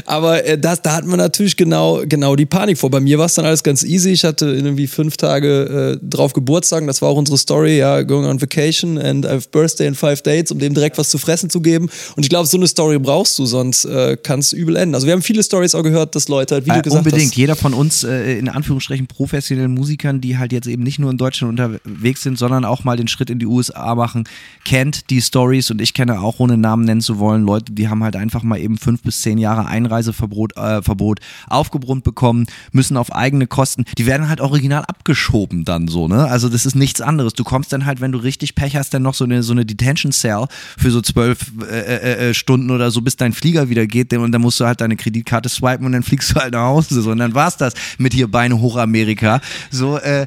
[0.06, 2.90] Aber äh, das, da hatten wir natürlich genau, genau die Panik vor.
[2.90, 4.10] Bei mir war es dann alles ganz easy.
[4.10, 6.86] Ich hatte irgendwie fünf Tage äh, drauf Geburtstag.
[6.86, 10.22] Das war auch unsere Story, ja, going on vacation and I have birthday in five
[10.22, 11.88] dates, um dem direkt was zu fressen zu geben.
[12.16, 14.94] Und ich glaube, so eine Story brauchst du, sonst äh, kann es übel enden.
[14.94, 17.30] Also wir haben viele Stories auch gehört, dass Leute halt, wie du Äh, gesagt unbedingt.
[17.30, 21.10] hast, Jeder von uns, äh, in Anführungsstrichen, professionellen Musikern, die halt jetzt eben nicht nur
[21.10, 24.24] in Deutschland unterwegs sind, sondern auch mal den Schritt in die USA machen,
[24.64, 28.02] kennt die Stories und ich kenne auch, ohne Namen nennen zu wollen, Leute, die haben
[28.02, 33.12] halt einfach mal eben fünf bis zehn Jahre Einreiseverbot äh, Verbot aufgebrummt bekommen, müssen auf
[33.14, 34.84] eigene Kosten, die werden halt original
[35.20, 36.24] abgeschoben dann so, ne?
[36.28, 37.34] Also das ist nichts anderes.
[37.34, 39.64] Du kommst dann halt, wenn du richtig Pech hast, dann noch so eine, so eine
[39.66, 40.46] Detention Cell
[40.78, 44.32] für so zwölf äh, äh, äh, Stunden oder so, bis dein Flieger wieder geht und
[44.32, 47.02] dann musst du halt deine Kreditkarte swipen und dann fliegst du halt nach Hause.
[47.02, 49.40] So, und dann war's das mit hier Beine hoch Amerika.
[49.70, 50.26] So, äh,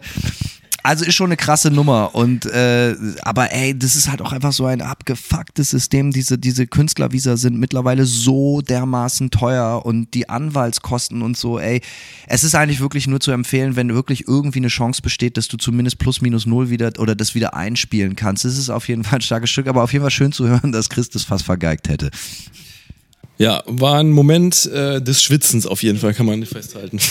[0.83, 4.51] also ist schon eine krasse Nummer und äh, aber ey, das ist halt auch einfach
[4.51, 6.11] so ein abgefucktes System.
[6.11, 11.57] Diese diese Künstlervisa sind mittlerweile so dermaßen teuer und die Anwaltskosten und so.
[11.57, 11.81] Ey,
[12.27, 15.55] es ist eigentlich wirklich nur zu empfehlen, wenn wirklich irgendwie eine Chance besteht, dass du
[15.55, 18.43] zumindest plus minus null wieder oder das wieder einspielen kannst.
[18.43, 20.73] Das ist auf jeden Fall ein starkes Stück, aber auf jeden Fall schön zu hören,
[20.73, 22.11] dass Chris das fast vergeigt hätte.
[23.37, 26.99] Ja, war ein Moment äh, des Schwitzens auf jeden Fall, kann man festhalten.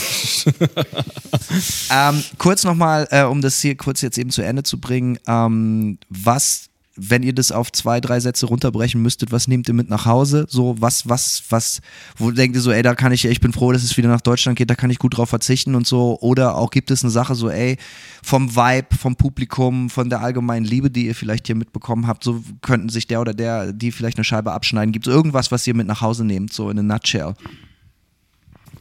[1.91, 5.99] Ähm, kurz nochmal, äh, um das hier kurz jetzt eben zu Ende zu bringen, ähm,
[6.09, 10.05] was, wenn ihr das auf zwei, drei Sätze runterbrechen müsstet, was nehmt ihr mit nach
[10.05, 10.47] Hause?
[10.49, 11.81] So, was, was, was,
[12.17, 14.21] wo denkt ihr so, ey, da kann ich, ich bin froh, dass es wieder nach
[14.21, 16.19] Deutschland geht, da kann ich gut drauf verzichten und so.
[16.21, 17.79] Oder auch gibt es eine Sache so, ey,
[18.23, 22.43] vom Vibe, vom Publikum, von der allgemeinen Liebe, die ihr vielleicht hier mitbekommen habt, so
[22.61, 24.93] könnten sich der oder der, die vielleicht eine Scheibe abschneiden.
[24.93, 27.35] Gibt es irgendwas, was ihr mit nach Hause nehmt, so in a nutshell?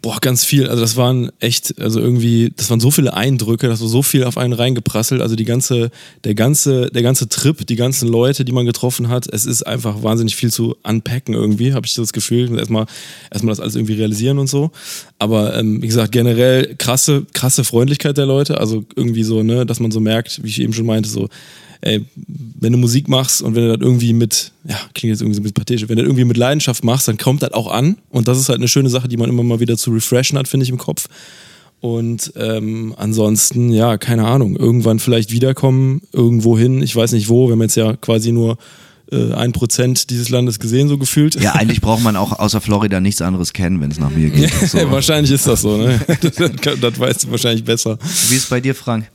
[0.02, 0.68] Boah, ganz viel.
[0.68, 4.24] Also das waren echt, also irgendwie, das waren so viele Eindrücke, das war so viel
[4.24, 5.22] auf einen reingeprasselt.
[5.22, 5.92] Also die ganze,
[6.24, 10.02] der ganze, der ganze Trip, die ganzen Leute, die man getroffen hat, es ist einfach
[10.02, 12.58] wahnsinnig viel zu unpacken irgendwie, habe ich das Gefühl.
[12.58, 12.88] Erstmal,
[13.30, 14.72] erstmal das alles irgendwie realisieren und so.
[15.20, 18.60] Aber ähm, wie gesagt, generell krasse, krasse Freundlichkeit der Leute.
[18.60, 21.30] Also irgendwie so, ne, dass man so merkt, wie ich eben schon meinte, so,
[21.82, 22.06] ey,
[22.60, 25.42] wenn du Musik machst und wenn du das irgendwie mit, ja, klingt jetzt irgendwie so
[25.42, 27.98] ein bisschen pathetisch, wenn du das irgendwie mit Leidenschaft machst, dann kommt das auch an.
[28.10, 30.48] Und das ist halt eine schöne Sache, die man immer mal wieder zu refreshen hat,
[30.48, 31.08] finde ich, im Kopf.
[31.82, 37.48] Und ähm, ansonsten, ja, keine Ahnung, irgendwann vielleicht wiederkommen, irgendwo hin, ich weiß nicht wo,
[37.48, 38.60] wir haben jetzt ja quasi nur
[39.12, 41.42] äh, ein Prozent dieses Landes gesehen, so gefühlt.
[41.42, 44.52] Ja, eigentlich braucht man auch außer Florida nichts anderes kennen, wenn es nach mir geht.
[44.68, 44.78] So.
[44.92, 46.00] wahrscheinlich ist das so, ne?
[46.22, 47.98] Das, das weißt du wahrscheinlich besser.
[48.30, 49.10] Wie ist es bei dir, Frank?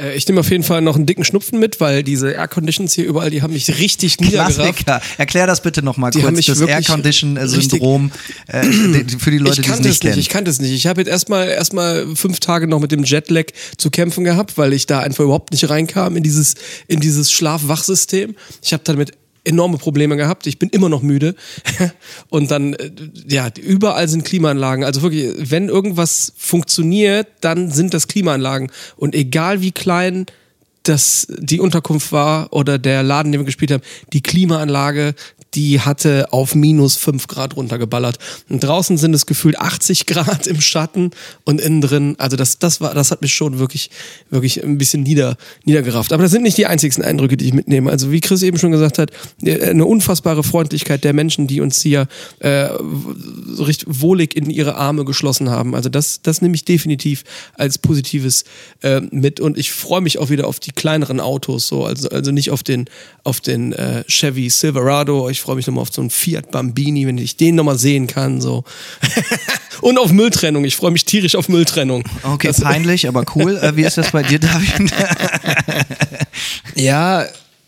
[0.00, 2.94] Äh, ich nehme auf jeden Fall noch einen dicken Schnupfen mit, weil diese Air Conditions
[2.94, 4.84] hier überall, die haben mich richtig niedergerafft.
[4.84, 5.02] Klassiker.
[5.18, 8.10] Erklär das bitte nochmal Die haben kurz, mich das wirklich Air-Condition-Syndrom
[8.48, 8.62] äh,
[9.04, 10.18] die- für die Leute, die es nicht kennen.
[10.18, 10.72] ich kannte es nicht.
[10.72, 13.46] Ich habe jetzt erstmal erstmal fünf Tage noch mit dem Jetlag
[13.76, 16.54] zu kämpfen gehabt, weil ich da einfach überhaupt nicht reinkam in dieses
[16.88, 18.34] in dieses Schlaf-Wach-System.
[18.62, 19.12] Ich habe damit
[19.44, 20.46] enorme Probleme gehabt.
[20.46, 21.34] Ich bin immer noch müde.
[22.28, 22.90] Und dann, äh,
[23.28, 24.84] ja, überall sind Klimaanlagen.
[24.84, 28.70] Also wirklich, wenn irgendwas funktioniert, dann sind das Klimaanlagen.
[28.96, 30.26] Und egal wie klein
[30.82, 35.14] das die Unterkunft war oder der Laden, den wir gespielt haben, die Klimaanlage,
[35.54, 38.18] die hatte auf minus fünf Grad runtergeballert.
[38.48, 41.10] Und draußen sind es gefühlt 80 Grad im Schatten
[41.44, 43.90] und innen drin, also das, das war, das hat mich schon wirklich,
[44.30, 46.12] wirklich ein bisschen nieder, niedergerafft.
[46.12, 47.90] Aber das sind nicht die einzigsten Eindrücke, die ich mitnehme.
[47.90, 49.10] Also wie Chris eben schon gesagt hat,
[49.42, 52.06] äh, eine unfassbare Freundlichkeit der Menschen, die uns hier
[52.38, 52.68] äh,
[53.46, 55.74] so richtig wohlig in ihre Arme geschlossen haben.
[55.74, 57.24] Also das, das nehme ich definitiv
[57.54, 58.44] als Positives
[58.82, 62.08] äh, mit und ich freue mich auch wieder auf die die kleineren Autos, so, also,
[62.08, 62.86] also nicht auf den,
[63.24, 65.28] auf den äh, Chevy Silverado.
[65.28, 68.40] Ich freue mich nochmal auf so einen Fiat Bambini, wenn ich den nochmal sehen kann.
[68.40, 68.64] So.
[69.80, 70.64] Und auf Mülltrennung.
[70.64, 72.04] Ich freue mich tierisch auf Mülltrennung.
[72.22, 73.56] Okay, Das- peinlich, aber cool.
[73.56, 74.92] Äh, wie ist das bei dir, David?
[76.76, 77.24] Ja,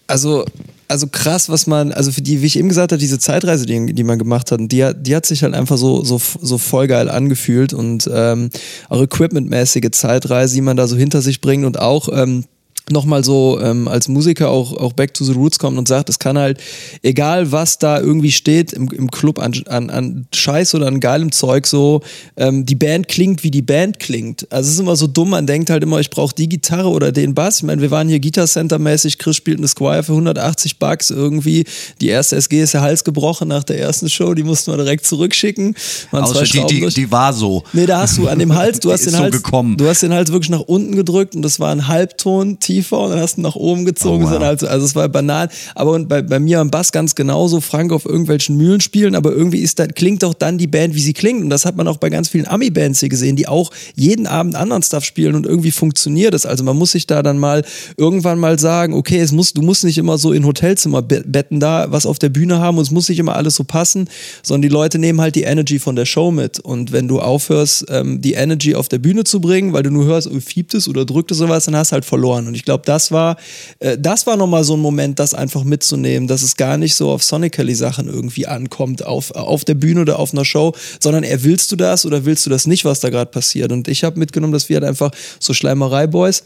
[0.07, 0.45] also,
[0.89, 3.93] also krass, was man, also für die, wie ich eben gesagt habe, diese Zeitreise, die,
[3.95, 6.87] die man gemacht hat, die, hat- die hat sich halt einfach so, so, so voll
[6.87, 8.51] geil angefühlt und ähm,
[8.89, 12.45] auch equipmentmäßige Zeitreise, die man da so hinter sich bringt und auch ähm,
[12.91, 16.18] nochmal so ähm, als Musiker auch, auch back to the roots kommt und sagt, es
[16.18, 16.59] kann halt,
[17.03, 21.33] egal was da irgendwie steht im, im Club an, an, an Scheiß oder an geilem
[21.33, 22.03] Zeug, so,
[22.37, 24.51] ähm, die Band klingt, wie die Band klingt.
[24.51, 27.12] Also es ist immer so dumm, man denkt halt immer, ich brauche die Gitarre oder
[27.12, 27.59] den Bass.
[27.59, 31.11] Ich meine, wir waren hier Guitar Center mäßig, Chris spielt eine Squire für 180 Bucks
[31.11, 31.64] irgendwie.
[32.01, 35.07] Die erste SG ist der Hals gebrochen nach der ersten Show, die mussten wir direkt
[35.07, 35.74] zurückschicken.
[36.11, 36.95] Außer die, die, durch.
[36.95, 37.62] die war so.
[37.72, 39.76] Nee, da hast du an dem Hals, du hast den so Hals, gekommen.
[39.76, 43.11] du hast den Hals wirklich nach unten gedrückt und das war ein Halbton tiefer und
[43.11, 44.25] dann hast du nach oben gezogen.
[44.25, 44.39] Oh, wow.
[44.39, 45.49] so halt, also es war banal.
[45.75, 49.33] Aber und bei, bei mir am Bass ganz genauso, Frank auf irgendwelchen Mühlen spielen, aber
[49.33, 51.43] irgendwie ist dann, klingt doch dann die Band, wie sie klingt.
[51.43, 54.55] Und das hat man auch bei ganz vielen Ami-Bands hier gesehen, die auch jeden Abend
[54.55, 56.47] anderen Stuff spielen und irgendwie funktioniert es.
[56.47, 57.64] Also man muss sich da dann mal
[57.97, 62.07] irgendwann mal sagen, okay, es muss, du musst nicht immer so in Hotelzimmerbetten da was
[62.07, 64.09] auf der Bühne haben und es muss nicht immer alles so passen,
[64.43, 66.59] sondern die Leute nehmen halt die Energy von der Show mit.
[66.59, 70.05] Und wenn du aufhörst, ähm, die Energy auf der Bühne zu bringen, weil du nur
[70.07, 72.47] hörst, oh, fiebt es oder drückt es sowas, dann hast du halt verloren.
[72.47, 73.37] Und ich glaube, das war,
[73.79, 77.11] äh, das war nochmal so ein Moment, das einfach mitzunehmen, dass es gar nicht so
[77.11, 81.43] auf Sonically Sachen irgendwie ankommt, auf, auf der Bühne oder auf einer Show, sondern eher
[81.45, 83.73] willst du das oder willst du das nicht, was da gerade passiert.
[83.73, 85.11] Und ich habe mitgenommen, dass wir halt einfach
[85.41, 86.45] so Schleimerei-Boys,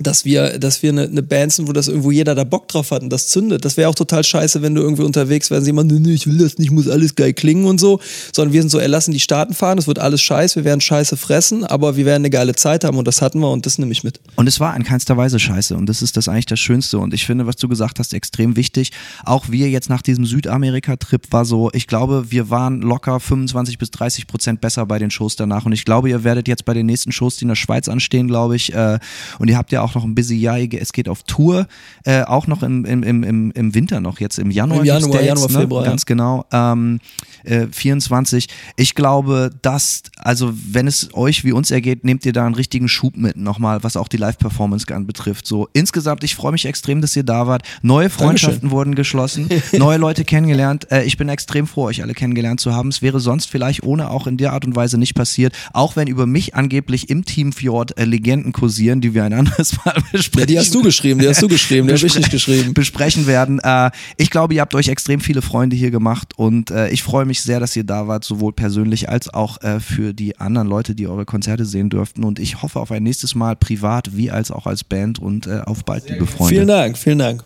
[0.00, 2.90] dass wir, dass wir eine, eine Band sind, wo das irgendwo jeder da Bock drauf
[2.90, 3.64] hat und das zündet.
[3.64, 6.58] Das wäre auch total scheiße, wenn du irgendwie unterwegs wärst, jemand, nee, ich will das
[6.58, 8.00] nicht, muss alles geil klingen und so.
[8.34, 10.80] Sondern wir sind so, ey, lassen die Staaten fahren, es wird alles scheiße, wir werden
[10.80, 13.78] scheiße fressen, aber wir werden eine geile Zeit haben und das hatten wir und das
[13.78, 14.20] nehme ich mit.
[14.36, 15.76] Und es war in keinster Weise scheiße.
[15.76, 16.98] Und das ist das eigentlich das Schönste.
[16.98, 18.92] Und ich finde, was du gesagt hast, extrem wichtig.
[19.24, 23.90] Auch wir jetzt nach diesem Südamerika-Trip war so, ich glaube, wir waren locker 25 bis
[23.90, 25.66] 30 Prozent besser bei den Shows danach.
[25.66, 28.28] Und ich glaube, ihr werdet jetzt bei den nächsten Shows, die in der Schweiz anstehen,
[28.28, 28.98] glaube ich, äh,
[29.38, 31.66] und ihr habt ja auch noch ein busy Jahr, es geht auf Tour,
[32.04, 34.80] äh, auch noch im, im, im, im, Winter noch, jetzt im Januar.
[34.80, 35.58] Im Januar, gibt's Dates, Januar, ne?
[35.60, 35.90] Februar, ja.
[35.90, 36.44] Ganz genau.
[36.52, 37.00] Ähm,
[37.44, 38.46] äh, 24.
[38.76, 42.88] Ich glaube, dass, also wenn es euch wie uns ergeht, nehmt ihr da einen richtigen
[42.88, 45.46] Schub mit nochmal, was auch die Live-Performance anbetrifft.
[45.46, 47.62] So insgesamt, ich freue mich extrem, dass ihr da wart.
[47.82, 50.90] Neue Freundschaften wurden geschlossen, neue Leute kennengelernt.
[50.90, 52.88] Äh, ich bin extrem froh, euch alle kennengelernt zu haben.
[52.88, 56.08] Es wäre sonst vielleicht ohne auch in der Art und Weise nicht passiert, auch wenn
[56.08, 60.40] über mich angeblich im Team Fjord äh, Legenden kursieren, die wir ein anderes Mal besprechen.
[60.40, 62.74] Ja, die hast du geschrieben, die hast du geschrieben, die habe ich nicht geschrieben.
[62.74, 63.58] besprechen werden.
[63.60, 67.24] Äh, ich glaube, ihr habt euch extrem viele Freunde hier gemacht und äh, ich freue
[67.24, 70.94] mich sehr, dass ihr da wart, sowohl persönlich als auch äh, für die anderen Leute,
[70.94, 72.24] die eure Konzerte sehen dürften.
[72.24, 75.60] Und ich hoffe auf ein nächstes Mal privat wie als auch als Band und äh,
[75.64, 76.54] auf bald, liebe Freunde.
[76.54, 77.44] Vielen Dank, vielen Dank.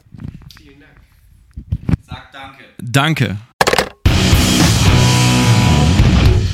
[2.80, 3.36] Danke.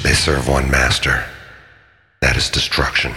[0.03, 1.25] They serve one master.
[2.21, 3.13] That is destruction.